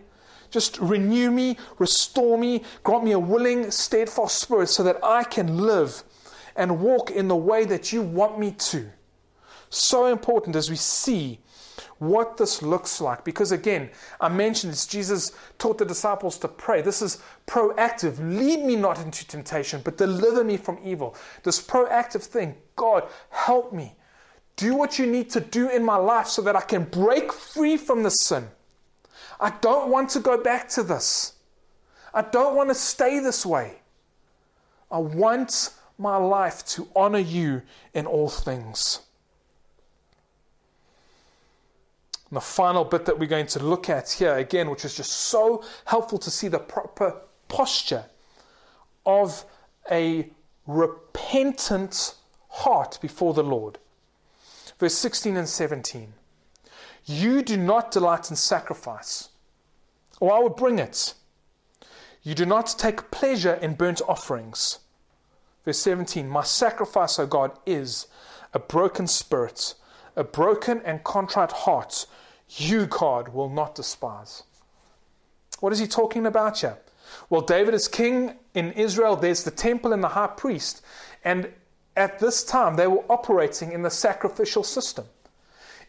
Just 0.52 0.78
renew 0.78 1.30
me, 1.30 1.56
restore 1.78 2.38
me, 2.38 2.62
grant 2.84 3.04
me 3.04 3.12
a 3.12 3.18
willing, 3.18 3.70
steadfast 3.70 4.38
spirit 4.38 4.68
so 4.68 4.84
that 4.84 5.02
I 5.02 5.24
can 5.24 5.58
live 5.58 6.04
and 6.54 6.80
walk 6.80 7.10
in 7.10 7.26
the 7.26 7.36
way 7.36 7.64
that 7.64 7.92
you 7.92 8.02
want 8.02 8.38
me 8.38 8.52
to. 8.52 8.90
So 9.70 10.06
important 10.06 10.54
as 10.54 10.68
we 10.68 10.76
see 10.76 11.40
what 11.98 12.36
this 12.36 12.60
looks 12.60 13.00
like. 13.00 13.24
Because 13.24 13.50
again, 13.52 13.88
I 14.20 14.28
mentioned 14.28 14.72
this 14.72 14.86
Jesus 14.86 15.32
taught 15.58 15.78
the 15.78 15.86
disciples 15.86 16.36
to 16.38 16.48
pray. 16.48 16.82
This 16.82 17.00
is 17.00 17.22
proactive. 17.46 18.18
Lead 18.18 18.62
me 18.64 18.76
not 18.76 19.00
into 19.00 19.26
temptation, 19.26 19.80
but 19.82 19.96
deliver 19.96 20.44
me 20.44 20.58
from 20.58 20.78
evil. 20.84 21.16
This 21.44 21.62
proactive 21.62 22.22
thing 22.22 22.56
God, 22.76 23.08
help 23.30 23.72
me. 23.72 23.94
Do 24.56 24.74
what 24.74 24.98
you 24.98 25.06
need 25.06 25.30
to 25.30 25.40
do 25.40 25.70
in 25.70 25.82
my 25.82 25.96
life 25.96 26.26
so 26.26 26.42
that 26.42 26.56
I 26.56 26.60
can 26.60 26.84
break 26.84 27.32
free 27.32 27.78
from 27.78 28.02
the 28.02 28.10
sin. 28.10 28.48
I 29.42 29.50
don't 29.60 29.90
want 29.90 30.08
to 30.10 30.20
go 30.20 30.40
back 30.40 30.68
to 30.70 30.84
this. 30.84 31.34
I 32.14 32.22
don't 32.22 32.54
want 32.54 32.68
to 32.68 32.74
stay 32.74 33.18
this 33.18 33.44
way. 33.44 33.80
I 34.88 34.98
want 34.98 35.70
my 35.98 36.16
life 36.16 36.64
to 36.66 36.86
honor 36.94 37.18
you 37.18 37.62
in 37.92 38.06
all 38.06 38.28
things. 38.28 39.00
And 42.30 42.36
the 42.36 42.40
final 42.40 42.84
bit 42.84 43.04
that 43.06 43.18
we're 43.18 43.26
going 43.26 43.48
to 43.48 43.58
look 43.58 43.90
at 43.90 44.12
here, 44.12 44.36
again, 44.36 44.70
which 44.70 44.84
is 44.84 44.96
just 44.96 45.10
so 45.10 45.64
helpful 45.86 46.18
to 46.18 46.30
see 46.30 46.46
the 46.46 46.60
proper 46.60 47.16
posture 47.48 48.04
of 49.04 49.44
a 49.90 50.30
repentant 50.68 52.14
heart 52.48 52.96
before 53.02 53.34
the 53.34 53.42
Lord. 53.42 53.78
Verse 54.78 54.94
16 54.94 55.36
and 55.36 55.48
17. 55.48 56.12
You 57.04 57.42
do 57.42 57.56
not 57.56 57.90
delight 57.90 58.30
in 58.30 58.36
sacrifice, 58.36 59.28
or 60.22 60.32
I 60.32 60.38
would 60.38 60.54
bring 60.54 60.78
it. 60.78 61.14
You 62.22 62.36
do 62.36 62.46
not 62.46 62.76
take 62.78 63.10
pleasure 63.10 63.54
in 63.54 63.74
burnt 63.74 64.00
offerings. 64.06 64.78
Verse 65.64 65.78
17 65.78 66.28
My 66.28 66.44
sacrifice, 66.44 67.18
O 67.18 67.26
God, 67.26 67.58
is 67.66 68.06
a 68.54 68.60
broken 68.60 69.08
spirit, 69.08 69.74
a 70.14 70.22
broken 70.22 70.80
and 70.84 71.02
contrite 71.02 71.50
heart. 71.50 72.06
You, 72.50 72.86
God, 72.86 73.30
will 73.30 73.48
not 73.48 73.74
despise. 73.74 74.44
What 75.58 75.72
is 75.72 75.80
he 75.80 75.88
talking 75.88 76.24
about 76.24 76.60
here? 76.60 76.78
Well, 77.28 77.40
David 77.40 77.74
is 77.74 77.88
king 77.88 78.36
in 78.54 78.70
Israel. 78.74 79.16
There's 79.16 79.42
the 79.42 79.50
temple 79.50 79.92
and 79.92 80.04
the 80.04 80.08
high 80.08 80.28
priest. 80.28 80.84
And 81.24 81.52
at 81.96 82.20
this 82.20 82.44
time, 82.44 82.76
they 82.76 82.86
were 82.86 83.04
operating 83.08 83.72
in 83.72 83.82
the 83.82 83.90
sacrificial 83.90 84.62
system. 84.62 85.06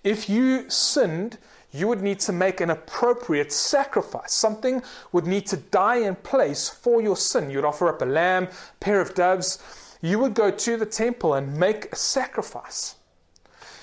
If 0.04 0.28
you 0.28 0.72
sinned, 0.72 1.38
you 1.74 1.88
would 1.88 2.02
need 2.02 2.20
to 2.22 2.32
make 2.32 2.62
an 2.62 2.70
appropriate 2.70 3.52
sacrifice. 3.52 4.32
Something 4.32 4.84
would 5.12 5.26
need 5.26 5.48
to 5.48 5.58
die 5.58 5.98
in 5.98 6.16
place 6.16 6.70
for 6.70 7.02
your 7.02 7.18
sin. 7.18 7.50
You'd 7.50 7.66
offer 7.66 7.90
up 7.90 8.02
a 8.02 8.06
lamb, 8.06 8.46
a 8.46 8.50
pair 8.80 9.02
of 9.02 9.16
doves. 9.16 9.62
You 10.02 10.20
would 10.20 10.36
go 10.36 10.52
to 10.52 10.78
the 10.78 10.86
temple 10.86 11.34
and 11.34 11.58
make 11.58 11.92
a 11.92 11.96
sacrifice. 11.96 12.96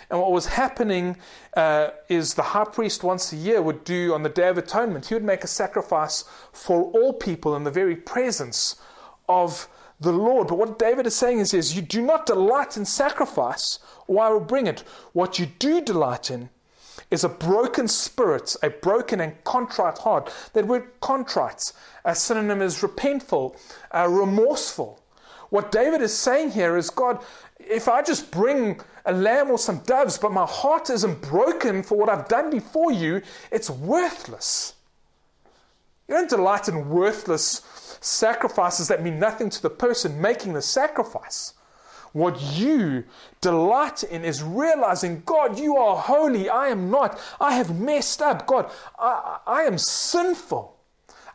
And 0.09 0.21
what 0.21 0.33
was 0.33 0.47
happening 0.47 1.17
uh, 1.57 1.91
is 2.09 2.35
the 2.35 2.43
high 2.43 2.65
priest 2.65 3.03
once 3.03 3.33
a 3.33 3.37
year 3.37 3.61
would 3.61 3.85
do 3.85 4.15
on 4.15 4.23
the 4.23 4.29
Day 4.29 4.49
of 4.49 4.59
Atonement, 4.59 5.07
he 5.07 5.15
would 5.15 5.25
make 5.25 5.45
a 5.45 5.49
sacrifice 5.49 6.25
for 6.53 6.91
all 6.93 7.13
people 7.13 7.55
in 7.57 7.65
the 7.65 7.71
very 7.71 7.97
presence 7.97 8.77
of 9.29 9.69
the 10.01 10.13
Lord. 10.13 10.49
But 10.49 10.59
what 10.59 10.79
David 10.79 11.07
is 11.07 11.15
saying 11.15 11.39
is, 11.39 11.55
is 11.55 11.77
you 11.77 11.83
do 11.83 12.03
not 12.03 12.27
delight 12.27 12.77
in 12.77 12.85
sacrifice, 12.85 13.79
or 14.09 14.23
I 14.23 14.31
will 14.31 14.41
bring 14.41 14.67
it. 14.67 14.81
What 15.13 15.39
you 15.39 15.47
do 15.47 15.81
delight 15.81 16.31
in 16.31 16.51
is 17.11 17.25
a 17.25 17.29
broken 17.29 17.89
spirit, 17.89 18.57
a 18.63 18.71
broken 18.71 19.21
and 19.21 19.43
contrite 19.45 19.99
heart. 19.99 20.33
That 20.53 20.67
word 20.67 20.89
contrite, 21.01 21.73
a 22.05 22.15
synonym 22.15 22.63
is 22.63 22.81
repentful, 22.81 23.57
uh, 23.93 24.09
remorseful. 24.09 25.01
What 25.51 25.73
David 25.73 26.01
is 26.01 26.17
saying 26.17 26.53
here 26.53 26.77
is, 26.77 26.91
God, 26.91 27.23
if 27.59 27.89
I 27.89 28.03
just 28.03 28.31
bring 28.31 28.81
a 29.05 29.13
lamb 29.13 29.51
or 29.51 29.59
some 29.59 29.81
doves, 29.81 30.19
but 30.19 30.33
my 30.33 30.47
heart 30.47 30.91
isn't 30.91 31.23
broken 31.23 31.83
for 31.83 31.99
what 31.99 32.09
I've 32.09 32.29
done 32.29 32.51
before 32.51 32.93
you, 32.93 33.23
it's 33.51 33.69
worthless. 33.69 34.75
You 36.09 36.15
don't 36.15 36.31
delight 36.31 36.69
in 36.69 36.89
worthless 36.89 37.63
sacrifices 38.01 38.89
that 38.89 39.03
mean 39.03 39.19
nothing 39.19 39.51
to 39.51 39.63
the 39.63 39.71
person 39.71 40.21
making 40.21 40.55
the 40.55 40.63
sacrifice. 40.63 41.55
What 42.13 42.41
you 42.41 43.05
delight 43.41 44.03
in 44.03 44.25
is 44.25 44.43
realizing, 44.43 45.23
God, 45.25 45.59
you 45.59 45.77
are 45.77 45.97
holy. 45.97 46.49
I 46.49 46.69
am 46.69 46.91
not. 46.91 47.21
I 47.41 47.55
have 47.55 47.79
messed 47.79 48.21
up. 48.21 48.47
God, 48.47 48.71
I, 48.99 49.39
I 49.47 49.63
am 49.63 49.79
sinful. 49.79 50.77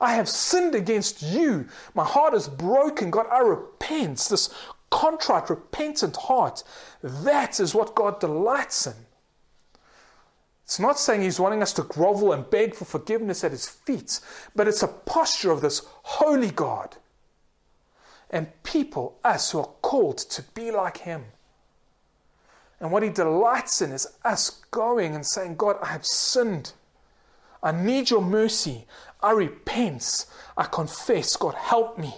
I 0.02 0.16
have 0.16 0.28
sinned 0.28 0.76
against 0.76 1.22
you. 1.22 1.68
My 1.94 2.04
heart 2.04 2.34
is 2.34 2.50
broken. 2.50 3.10
God, 3.10 3.28
I 3.32 3.40
repent. 3.40 4.18
This 4.30 4.54
contrite, 4.90 5.50
repentant 5.50 6.18
heart. 6.18 6.64
That 7.02 7.60
is 7.60 7.74
what 7.74 7.96
God 7.96 8.20
delights 8.20 8.88
in. 8.88 8.94
It's 10.66 10.80
not 10.80 11.00
saying 11.00 11.22
He's 11.22 11.40
wanting 11.40 11.62
us 11.62 11.74
to 11.74 11.84
grovel 11.84 12.34
and 12.34 12.50
beg 12.50 12.76
for 12.76 12.86
forgiveness 12.86 13.44
at 13.44 13.52
His 13.52 13.68
feet, 13.68 14.20
but 14.56 14.68
it's 14.68 14.84
a 14.84 14.88
posture 14.88 15.52
of 15.52 15.62
this 15.62 15.84
holy 16.04 16.50
God. 16.50 16.98
And 18.30 18.48
people, 18.64 19.18
us, 19.24 19.52
who 19.52 19.60
are 19.60 19.70
called 19.82 20.18
to 20.18 20.42
be 20.54 20.72
like 20.72 20.98
Him. 20.98 21.26
And 22.80 22.92
what 22.92 23.04
He 23.04 23.10
delights 23.10 23.82
in 23.82 23.92
is 23.92 24.08
us 24.24 24.62
going 24.72 25.16
and 25.16 25.26
saying, 25.26 25.56
God, 25.56 25.78
I 25.82 25.88
have 25.88 26.06
sinned. 26.06 26.74
I 27.64 27.72
need 27.72 28.10
your 28.10 28.22
mercy. 28.22 28.86
I 29.22 29.32
repent. 29.32 30.26
I 30.58 30.66
confess. 30.66 31.36
God, 31.36 31.56
help 31.56 31.98
me. 31.98 32.14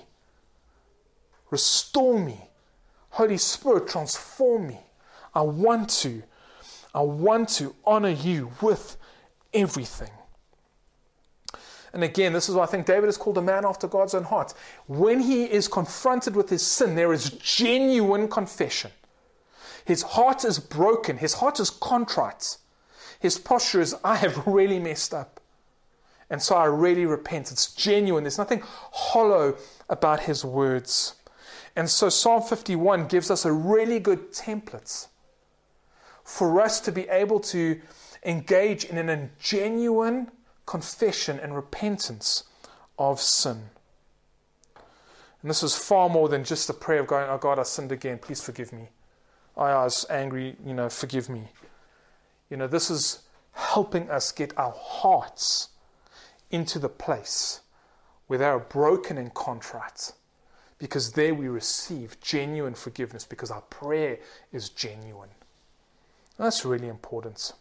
Restore 1.50 2.20
me. 2.20 2.50
Holy 3.12 3.38
Spirit, 3.38 3.88
transform 3.88 4.67
me. 4.67 4.80
I 5.34 5.41
want 5.41 5.89
to. 6.02 6.24
I 6.93 7.02
want 7.02 7.50
to 7.50 7.76
honor 7.86 8.10
you 8.10 8.52
with 8.62 8.98
everything. 9.54 10.12
And 11.93 12.04
again, 12.04 12.34
this 12.34 12.50
is 12.50 12.56
why 12.56 12.63
I 12.63 12.67
think 12.67 12.86
David 12.86 13.08
is 13.08 13.17
called 13.17 13.38
a 13.38 13.41
man 13.41 13.65
after 13.65 13.88
God's 13.88 14.13
own 14.13 14.23
heart. 14.23 14.54
When 14.88 15.21
he 15.21 15.45
is 15.45 15.67
confronted 15.67 16.36
with 16.36 16.50
his 16.50 16.62
sin, 16.62 16.95
there 16.95 17.13
is 17.13 17.30
genuine 17.32 18.28
confession. 18.28 18.91
His 19.86 20.02
heart 20.02 20.43
is 20.43 20.60
broken, 20.60 21.17
his 21.17 21.36
heart 21.36 21.60
is 21.60 21.69
contrite. 21.69 22.58
His 23.19 23.39
posture 23.39 23.82
is, 23.82 23.95
I 24.04 24.15
have 24.17 24.45
really 24.45 24.80
messed 24.80 25.13
up. 25.13 25.39
And 26.30 26.41
so 26.41 26.56
I 26.56 26.65
really 26.65 27.06
repent. 27.06 27.52
It's 27.52 27.73
genuine. 27.73 28.23
There's 28.23 28.38
nothing 28.38 28.62
hollow 28.65 29.56
about 29.89 30.21
his 30.21 30.43
words. 30.43 31.15
And 31.76 31.89
so 31.89 32.10
Psalm 32.10 32.41
51 32.41 33.08
gives 33.08 33.32
us 33.32 33.45
a 33.45 33.52
really 33.52 34.00
good 34.00 34.34
template 34.34 35.08
for 36.23 36.60
us 36.62 36.80
to 36.82 36.91
be 36.91 37.08
able 37.08 37.39
to 37.39 37.80
engage 38.23 38.84
in 38.84 39.10
a 39.10 39.30
genuine 39.39 40.30
confession 40.67 41.39
and 41.39 41.56
repentance 41.56 42.43
of 42.99 43.19
sin. 43.19 43.69
And 45.41 45.49
this 45.49 45.63
is 45.63 45.75
far 45.75 46.10
more 46.10 46.30
than 46.30 46.43
just 46.43 46.69
a 46.69 46.73
prayer 46.73 46.99
of 46.99 47.08
going, 47.08 47.27
Oh 47.27 47.39
God, 47.39 47.58
I 47.58 47.63
sinned 47.63 47.91
again, 47.91 48.19
please 48.19 48.41
forgive 48.41 48.71
me. 48.71 48.89
I 49.56 49.73
was 49.84 50.06
angry, 50.10 50.56
you 50.63 50.75
know, 50.75 50.89
forgive 50.89 51.30
me. 51.30 51.45
You 52.49 52.58
know, 52.58 52.67
this 52.67 52.91
is 52.91 53.23
helping 53.53 54.10
us 54.12 54.32
get 54.32 54.56
our 54.58 54.75
hearts 54.77 55.69
into 56.51 56.77
the 56.77 56.89
place 56.89 57.62
where 58.27 58.38
they 58.38 58.45
are 58.45 58.60
broken 58.60 59.17
and 59.17 59.34
contrite. 59.34 60.12
Because 60.80 61.13
there 61.13 61.34
we 61.34 61.47
receive 61.47 62.19
genuine 62.21 62.75
forgiveness 62.75 63.25
because 63.25 63.49
our 63.49 63.62
prayer 63.62 64.19
is 64.51 64.69
genuine. 64.69 65.30
That's 66.38 66.63
really 66.63 66.88
important. 66.88 67.53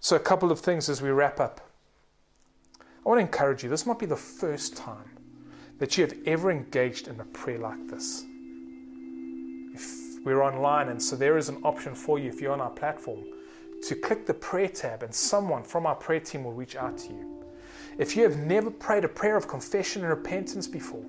So, 0.00 0.16
a 0.16 0.20
couple 0.20 0.52
of 0.52 0.60
things 0.60 0.90
as 0.90 1.00
we 1.00 1.08
wrap 1.08 1.40
up. 1.40 1.65
I 3.06 3.08
want 3.08 3.20
to 3.20 3.22
encourage 3.22 3.62
you 3.62 3.70
this 3.70 3.86
might 3.86 4.00
be 4.00 4.06
the 4.06 4.16
first 4.16 4.76
time 4.76 5.08
that 5.78 5.96
you 5.96 6.04
have 6.04 6.16
ever 6.26 6.50
engaged 6.50 7.06
in 7.06 7.20
a 7.20 7.24
prayer 7.26 7.58
like 7.58 7.86
this. 7.86 8.24
If 9.72 10.24
we're 10.24 10.42
online, 10.42 10.88
and 10.88 11.00
so 11.00 11.14
there 11.14 11.38
is 11.38 11.48
an 11.48 11.58
option 11.62 11.94
for 11.94 12.18
you 12.18 12.28
if 12.28 12.40
you're 12.40 12.52
on 12.52 12.60
our 12.60 12.70
platform 12.70 13.22
to 13.86 13.94
click 13.94 14.26
the 14.26 14.34
prayer 14.34 14.66
tab, 14.66 15.04
and 15.04 15.14
someone 15.14 15.62
from 15.62 15.86
our 15.86 15.94
prayer 15.94 16.18
team 16.18 16.42
will 16.42 16.52
reach 16.52 16.74
out 16.74 16.98
to 16.98 17.12
you. 17.12 17.44
If 17.96 18.16
you 18.16 18.24
have 18.24 18.38
never 18.38 18.70
prayed 18.70 19.04
a 19.04 19.08
prayer 19.08 19.36
of 19.36 19.46
confession 19.46 20.02
and 20.02 20.10
repentance 20.10 20.66
before, 20.66 21.04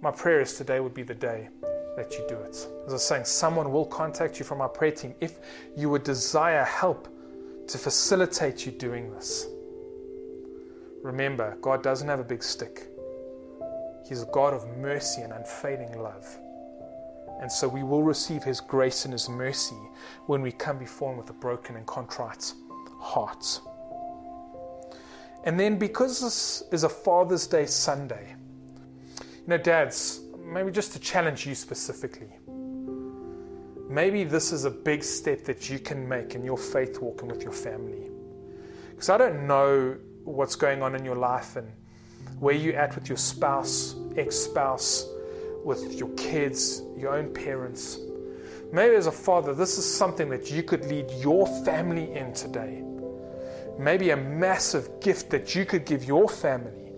my 0.00 0.12
prayer 0.12 0.42
is 0.42 0.56
today 0.56 0.78
would 0.78 0.94
be 0.94 1.02
the 1.02 1.14
day 1.14 1.48
that 1.96 2.12
you 2.12 2.24
do 2.28 2.36
it. 2.36 2.54
As 2.86 2.90
I 2.90 2.92
was 2.92 3.04
saying, 3.04 3.24
someone 3.24 3.72
will 3.72 3.86
contact 3.86 4.38
you 4.38 4.44
from 4.44 4.60
our 4.60 4.68
prayer 4.68 4.92
team 4.92 5.16
if 5.20 5.40
you 5.76 5.90
would 5.90 6.04
desire 6.04 6.62
help 6.62 7.08
to 7.66 7.78
facilitate 7.78 8.64
you 8.64 8.70
doing 8.70 9.12
this. 9.12 9.48
Remember, 11.04 11.54
God 11.60 11.82
doesn't 11.82 12.08
have 12.08 12.18
a 12.18 12.24
big 12.24 12.42
stick. 12.42 12.88
He's 14.08 14.22
a 14.22 14.26
God 14.32 14.54
of 14.54 14.66
mercy 14.78 15.20
and 15.20 15.34
unfailing 15.34 15.98
love. 16.00 16.26
And 17.42 17.52
so 17.52 17.68
we 17.68 17.82
will 17.82 18.02
receive 18.02 18.42
His 18.42 18.58
grace 18.58 19.04
and 19.04 19.12
His 19.12 19.28
mercy 19.28 19.76
when 20.26 20.40
we 20.40 20.50
come 20.50 20.78
before 20.78 21.12
Him 21.12 21.18
with 21.18 21.28
a 21.28 21.34
broken 21.34 21.76
and 21.76 21.86
contrite 21.86 22.54
heart. 22.98 23.60
And 25.44 25.60
then, 25.60 25.78
because 25.78 26.22
this 26.22 26.62
is 26.72 26.84
a 26.84 26.88
Father's 26.88 27.46
Day 27.46 27.66
Sunday, 27.66 28.34
you 29.20 29.46
know, 29.46 29.58
dads, 29.58 30.22
maybe 30.42 30.70
just 30.70 30.94
to 30.94 30.98
challenge 30.98 31.46
you 31.46 31.54
specifically. 31.54 32.30
maybe 33.90 34.24
this 34.24 34.52
is 34.52 34.64
a 34.64 34.70
big 34.70 35.04
step 35.04 35.44
that 35.44 35.68
you 35.68 35.78
can 35.78 36.08
make 36.08 36.34
in 36.34 36.42
your 36.42 36.56
faith 36.56 36.98
walking 37.02 37.28
with 37.28 37.42
your 37.42 37.52
family. 37.52 38.08
Because 38.88 39.10
I 39.10 39.18
don't 39.18 39.46
know 39.46 39.98
what's 40.24 40.56
going 40.56 40.82
on 40.82 40.94
in 40.94 41.04
your 41.04 41.16
life 41.16 41.56
and 41.56 41.70
where 42.38 42.54
you're 42.54 42.76
at 42.76 42.94
with 42.94 43.08
your 43.08 43.18
spouse, 43.18 43.94
ex 44.16 44.36
spouse, 44.36 45.06
with 45.64 45.94
your 45.94 46.08
kids, 46.10 46.82
your 46.96 47.14
own 47.14 47.32
parents. 47.32 47.98
Maybe 48.72 48.96
as 48.96 49.06
a 49.06 49.12
father, 49.12 49.54
this 49.54 49.78
is 49.78 49.84
something 49.84 50.28
that 50.30 50.50
you 50.50 50.62
could 50.62 50.84
lead 50.86 51.06
your 51.20 51.46
family 51.64 52.12
in 52.12 52.32
today. 52.32 52.82
Maybe 53.78 54.10
a 54.10 54.16
massive 54.16 55.00
gift 55.00 55.30
that 55.30 55.54
you 55.54 55.64
could 55.64 55.84
give 55.84 56.04
your 56.04 56.28
family 56.28 56.92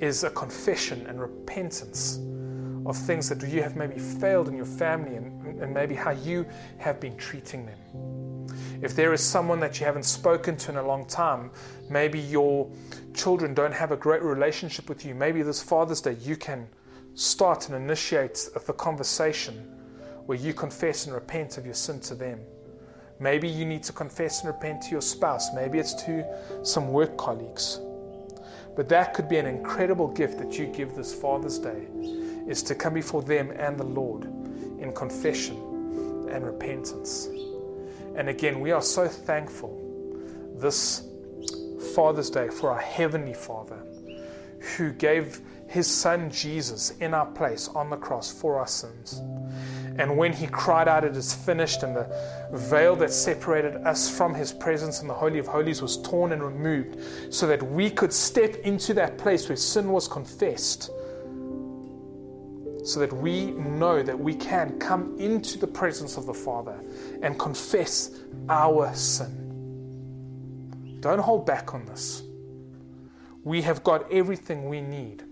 is 0.00 0.24
a 0.24 0.30
confession 0.30 1.06
and 1.06 1.20
repentance 1.20 2.20
of 2.86 2.96
things 2.96 3.28
that 3.28 3.46
you 3.48 3.62
have 3.62 3.76
maybe 3.76 3.98
failed 3.98 4.48
in 4.48 4.56
your 4.56 4.66
family 4.66 5.16
and, 5.16 5.60
and 5.60 5.72
maybe 5.72 5.94
how 5.94 6.10
you 6.10 6.46
have 6.78 7.00
been 7.00 7.16
treating 7.16 7.66
them. 7.66 7.78
If 8.84 8.94
there 8.94 9.14
is 9.14 9.22
someone 9.22 9.60
that 9.60 9.80
you 9.80 9.86
haven't 9.86 10.04
spoken 10.04 10.58
to 10.58 10.72
in 10.72 10.76
a 10.76 10.86
long 10.86 11.06
time, 11.06 11.50
maybe 11.88 12.20
your 12.20 12.70
children 13.14 13.54
don't 13.54 13.72
have 13.72 13.92
a 13.92 13.96
great 13.96 14.20
relationship 14.20 14.90
with 14.90 15.06
you, 15.06 15.14
maybe 15.14 15.40
this 15.40 15.62
Father's 15.62 16.02
Day 16.02 16.18
you 16.20 16.36
can 16.36 16.68
start 17.14 17.70
and 17.70 17.82
initiate 17.82 18.46
the 18.66 18.74
conversation 18.74 19.54
where 20.26 20.36
you 20.36 20.52
confess 20.52 21.06
and 21.06 21.14
repent 21.14 21.56
of 21.56 21.64
your 21.64 21.72
sin 21.72 21.98
to 22.00 22.14
them. 22.14 22.40
Maybe 23.18 23.48
you 23.48 23.64
need 23.64 23.82
to 23.84 23.92
confess 23.94 24.44
and 24.44 24.48
repent 24.48 24.82
to 24.82 24.90
your 24.90 25.00
spouse. 25.00 25.54
Maybe 25.54 25.78
it's 25.78 25.94
to 26.04 26.22
some 26.62 26.88
work 26.88 27.16
colleagues. 27.16 27.80
But 28.76 28.90
that 28.90 29.14
could 29.14 29.30
be 29.30 29.38
an 29.38 29.46
incredible 29.46 30.08
gift 30.08 30.36
that 30.40 30.58
you 30.58 30.66
give 30.66 30.94
this 30.94 31.14
Father's 31.14 31.58
Day 31.58 31.86
is 32.46 32.62
to 32.64 32.74
come 32.74 32.92
before 32.92 33.22
them 33.22 33.50
and 33.52 33.78
the 33.78 33.84
Lord 33.84 34.24
in 34.78 34.92
confession 34.92 35.56
and 36.30 36.44
repentance. 36.44 37.30
And 38.16 38.28
again, 38.28 38.60
we 38.60 38.70
are 38.70 38.82
so 38.82 39.08
thankful 39.08 39.80
this 40.56 41.06
Father's 41.94 42.30
Day 42.30 42.48
for 42.48 42.70
our 42.70 42.80
Heavenly 42.80 43.34
Father 43.34 43.84
who 44.76 44.92
gave 44.92 45.40
His 45.68 45.86
Son 45.86 46.30
Jesus 46.30 46.90
in 47.00 47.12
our 47.12 47.26
place 47.26 47.68
on 47.68 47.90
the 47.90 47.96
cross 47.96 48.32
for 48.32 48.58
our 48.58 48.66
sins. 48.66 49.20
And 49.98 50.16
when 50.16 50.32
He 50.32 50.46
cried 50.46 50.88
out, 50.88 51.04
It 51.04 51.16
is 51.16 51.34
finished, 51.34 51.82
and 51.82 51.94
the 51.94 52.08
veil 52.52 52.96
that 52.96 53.12
separated 53.12 53.76
us 53.86 54.08
from 54.08 54.34
His 54.34 54.52
presence 54.52 55.02
in 55.02 55.08
the 55.08 55.14
Holy 55.14 55.38
of 55.38 55.46
Holies 55.46 55.82
was 55.82 56.00
torn 56.02 56.32
and 56.32 56.42
removed, 56.42 56.98
so 57.32 57.46
that 57.46 57.62
we 57.62 57.90
could 57.90 58.12
step 58.12 58.56
into 58.56 58.94
that 58.94 59.18
place 59.18 59.48
where 59.48 59.56
sin 59.56 59.90
was 59.90 60.08
confessed 60.08 60.90
so 62.84 63.00
that 63.00 63.12
we 63.12 63.52
know 63.52 64.02
that 64.02 64.18
we 64.18 64.34
can 64.34 64.78
come 64.78 65.18
into 65.18 65.58
the 65.58 65.66
presence 65.66 66.18
of 66.18 66.26
the 66.26 66.34
Father 66.34 66.78
and 67.22 67.38
confess 67.38 68.10
our 68.48 68.94
sin. 68.94 69.40
Don't 71.00 71.18
hold 71.18 71.46
back 71.46 71.72
on 71.72 71.86
this. 71.86 72.22
We 73.42 73.62
have 73.62 73.82
got 73.82 74.10
everything 74.12 74.68
we 74.68 74.82
need 74.82 75.22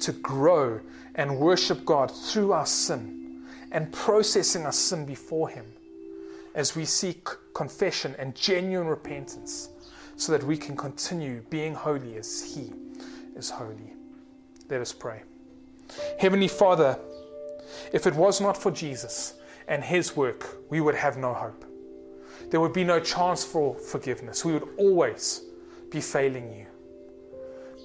to 0.00 0.12
grow 0.12 0.80
and 1.14 1.38
worship 1.38 1.84
God 1.84 2.10
through 2.10 2.52
our 2.52 2.66
sin 2.66 3.44
and 3.72 3.90
processing 3.92 4.66
our 4.66 4.72
sin 4.72 5.06
before 5.06 5.48
Him 5.48 5.66
as 6.54 6.76
we 6.76 6.84
seek 6.84 7.26
confession 7.54 8.14
and 8.18 8.34
genuine 8.34 8.86
repentance 8.86 9.70
so 10.16 10.32
that 10.32 10.42
we 10.42 10.56
can 10.56 10.76
continue 10.76 11.42
being 11.48 11.74
holy 11.74 12.16
as 12.16 12.42
He 12.42 12.72
is 13.34 13.50
holy. 13.50 13.94
Let 14.68 14.80
us 14.80 14.92
pray. 14.92 15.22
Heavenly 16.18 16.48
Father, 16.48 16.98
if 17.92 18.06
it 18.06 18.14
was 18.14 18.40
not 18.40 18.56
for 18.56 18.70
Jesus 18.70 19.34
and 19.66 19.82
His 19.82 20.16
work, 20.16 20.58
we 20.70 20.80
would 20.80 20.94
have 20.94 21.16
no 21.16 21.34
hope. 21.34 21.64
There 22.50 22.60
would 22.60 22.72
be 22.72 22.84
no 22.84 23.00
chance 23.00 23.44
for 23.44 23.74
forgiveness. 23.74 24.44
We 24.44 24.52
would 24.52 24.68
always 24.78 25.42
be 25.90 26.00
failing 26.00 26.52
you. 26.52 26.66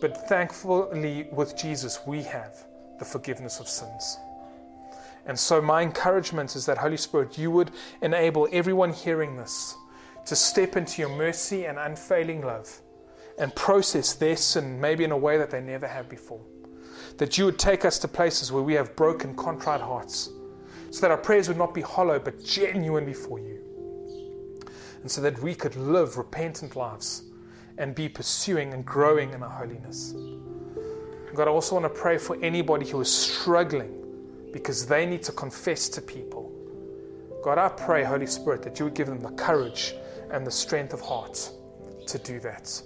But 0.01 0.27
thankfully, 0.27 1.27
with 1.31 1.57
Jesus, 1.57 1.99
we 2.05 2.23
have 2.23 2.65
the 2.99 3.05
forgiveness 3.05 3.59
of 3.59 3.67
sins. 3.67 4.17
And 5.25 5.39
so, 5.39 5.61
my 5.61 5.81
encouragement 5.81 6.55
is 6.55 6.65
that, 6.65 6.77
Holy 6.77 6.97
Spirit, 6.97 7.37
you 7.37 7.51
would 7.51 7.71
enable 8.01 8.47
everyone 8.51 8.91
hearing 8.91 9.37
this 9.37 9.75
to 10.25 10.35
step 10.35 10.75
into 10.75 11.01
your 11.01 11.09
mercy 11.09 11.65
and 11.65 11.77
unfailing 11.77 12.41
love 12.41 12.81
and 13.39 13.53
process 13.55 14.13
their 14.13 14.35
sin 14.35 14.79
maybe 14.79 15.03
in 15.03 15.11
a 15.11 15.17
way 15.17 15.37
that 15.37 15.49
they 15.49 15.61
never 15.61 15.87
have 15.87 16.07
before 16.09 16.41
that 17.17 17.37
you 17.37 17.45
would 17.45 17.59
take 17.59 17.85
us 17.85 17.99
to 17.99 18.07
places 18.07 18.51
where 18.51 18.63
we 18.63 18.73
have 18.73 18.95
broken, 18.95 19.35
contrite 19.35 19.81
hearts, 19.81 20.29
so 20.91 21.01
that 21.01 21.11
our 21.11 21.17
prayers 21.17 21.47
would 21.47 21.57
not 21.57 21.73
be 21.73 21.81
hollow 21.81 22.19
but 22.19 22.43
genuine 22.43 23.05
before 23.05 23.39
you, 23.39 23.59
and 25.01 25.09
so 25.09 25.21
that 25.21 25.41
we 25.41 25.55
could 25.55 25.75
live 25.75 26.17
repentant 26.17 26.75
lives 26.75 27.23
and 27.77 27.95
be 27.95 28.07
pursuing 28.07 28.73
and 28.73 28.85
growing 28.85 29.31
in 29.33 29.41
our 29.41 29.49
holiness. 29.49 30.13
God, 31.33 31.47
I 31.47 31.51
also 31.51 31.79
want 31.79 31.91
to 31.91 32.01
pray 32.01 32.19
for 32.19 32.37
anybody 32.43 32.87
who 32.87 33.01
is 33.01 33.11
struggling 33.11 33.99
because 34.51 34.85
they 34.85 35.05
need 35.05 35.23
to 35.23 35.31
confess 35.31 35.89
to 35.89 36.01
people. 36.01 36.51
God, 37.43 37.57
I 37.57 37.69
pray, 37.69 38.03
Holy 38.03 38.27
Spirit, 38.27 38.61
that 38.61 38.77
you 38.77 38.85
would 38.85 38.93
give 38.93 39.07
them 39.07 39.19
the 39.19 39.31
courage 39.31 39.95
and 40.31 40.45
the 40.45 40.51
strength 40.51 40.93
of 40.93 41.01
heart 41.01 41.51
to 42.05 42.17
do 42.19 42.39
that. 42.41 42.81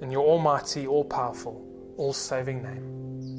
In 0.00 0.12
your 0.12 0.24
almighty, 0.24 0.86
all 0.86 1.04
powerful, 1.04 1.67
all 1.98 2.12
saving 2.12 2.62
name. 2.62 3.34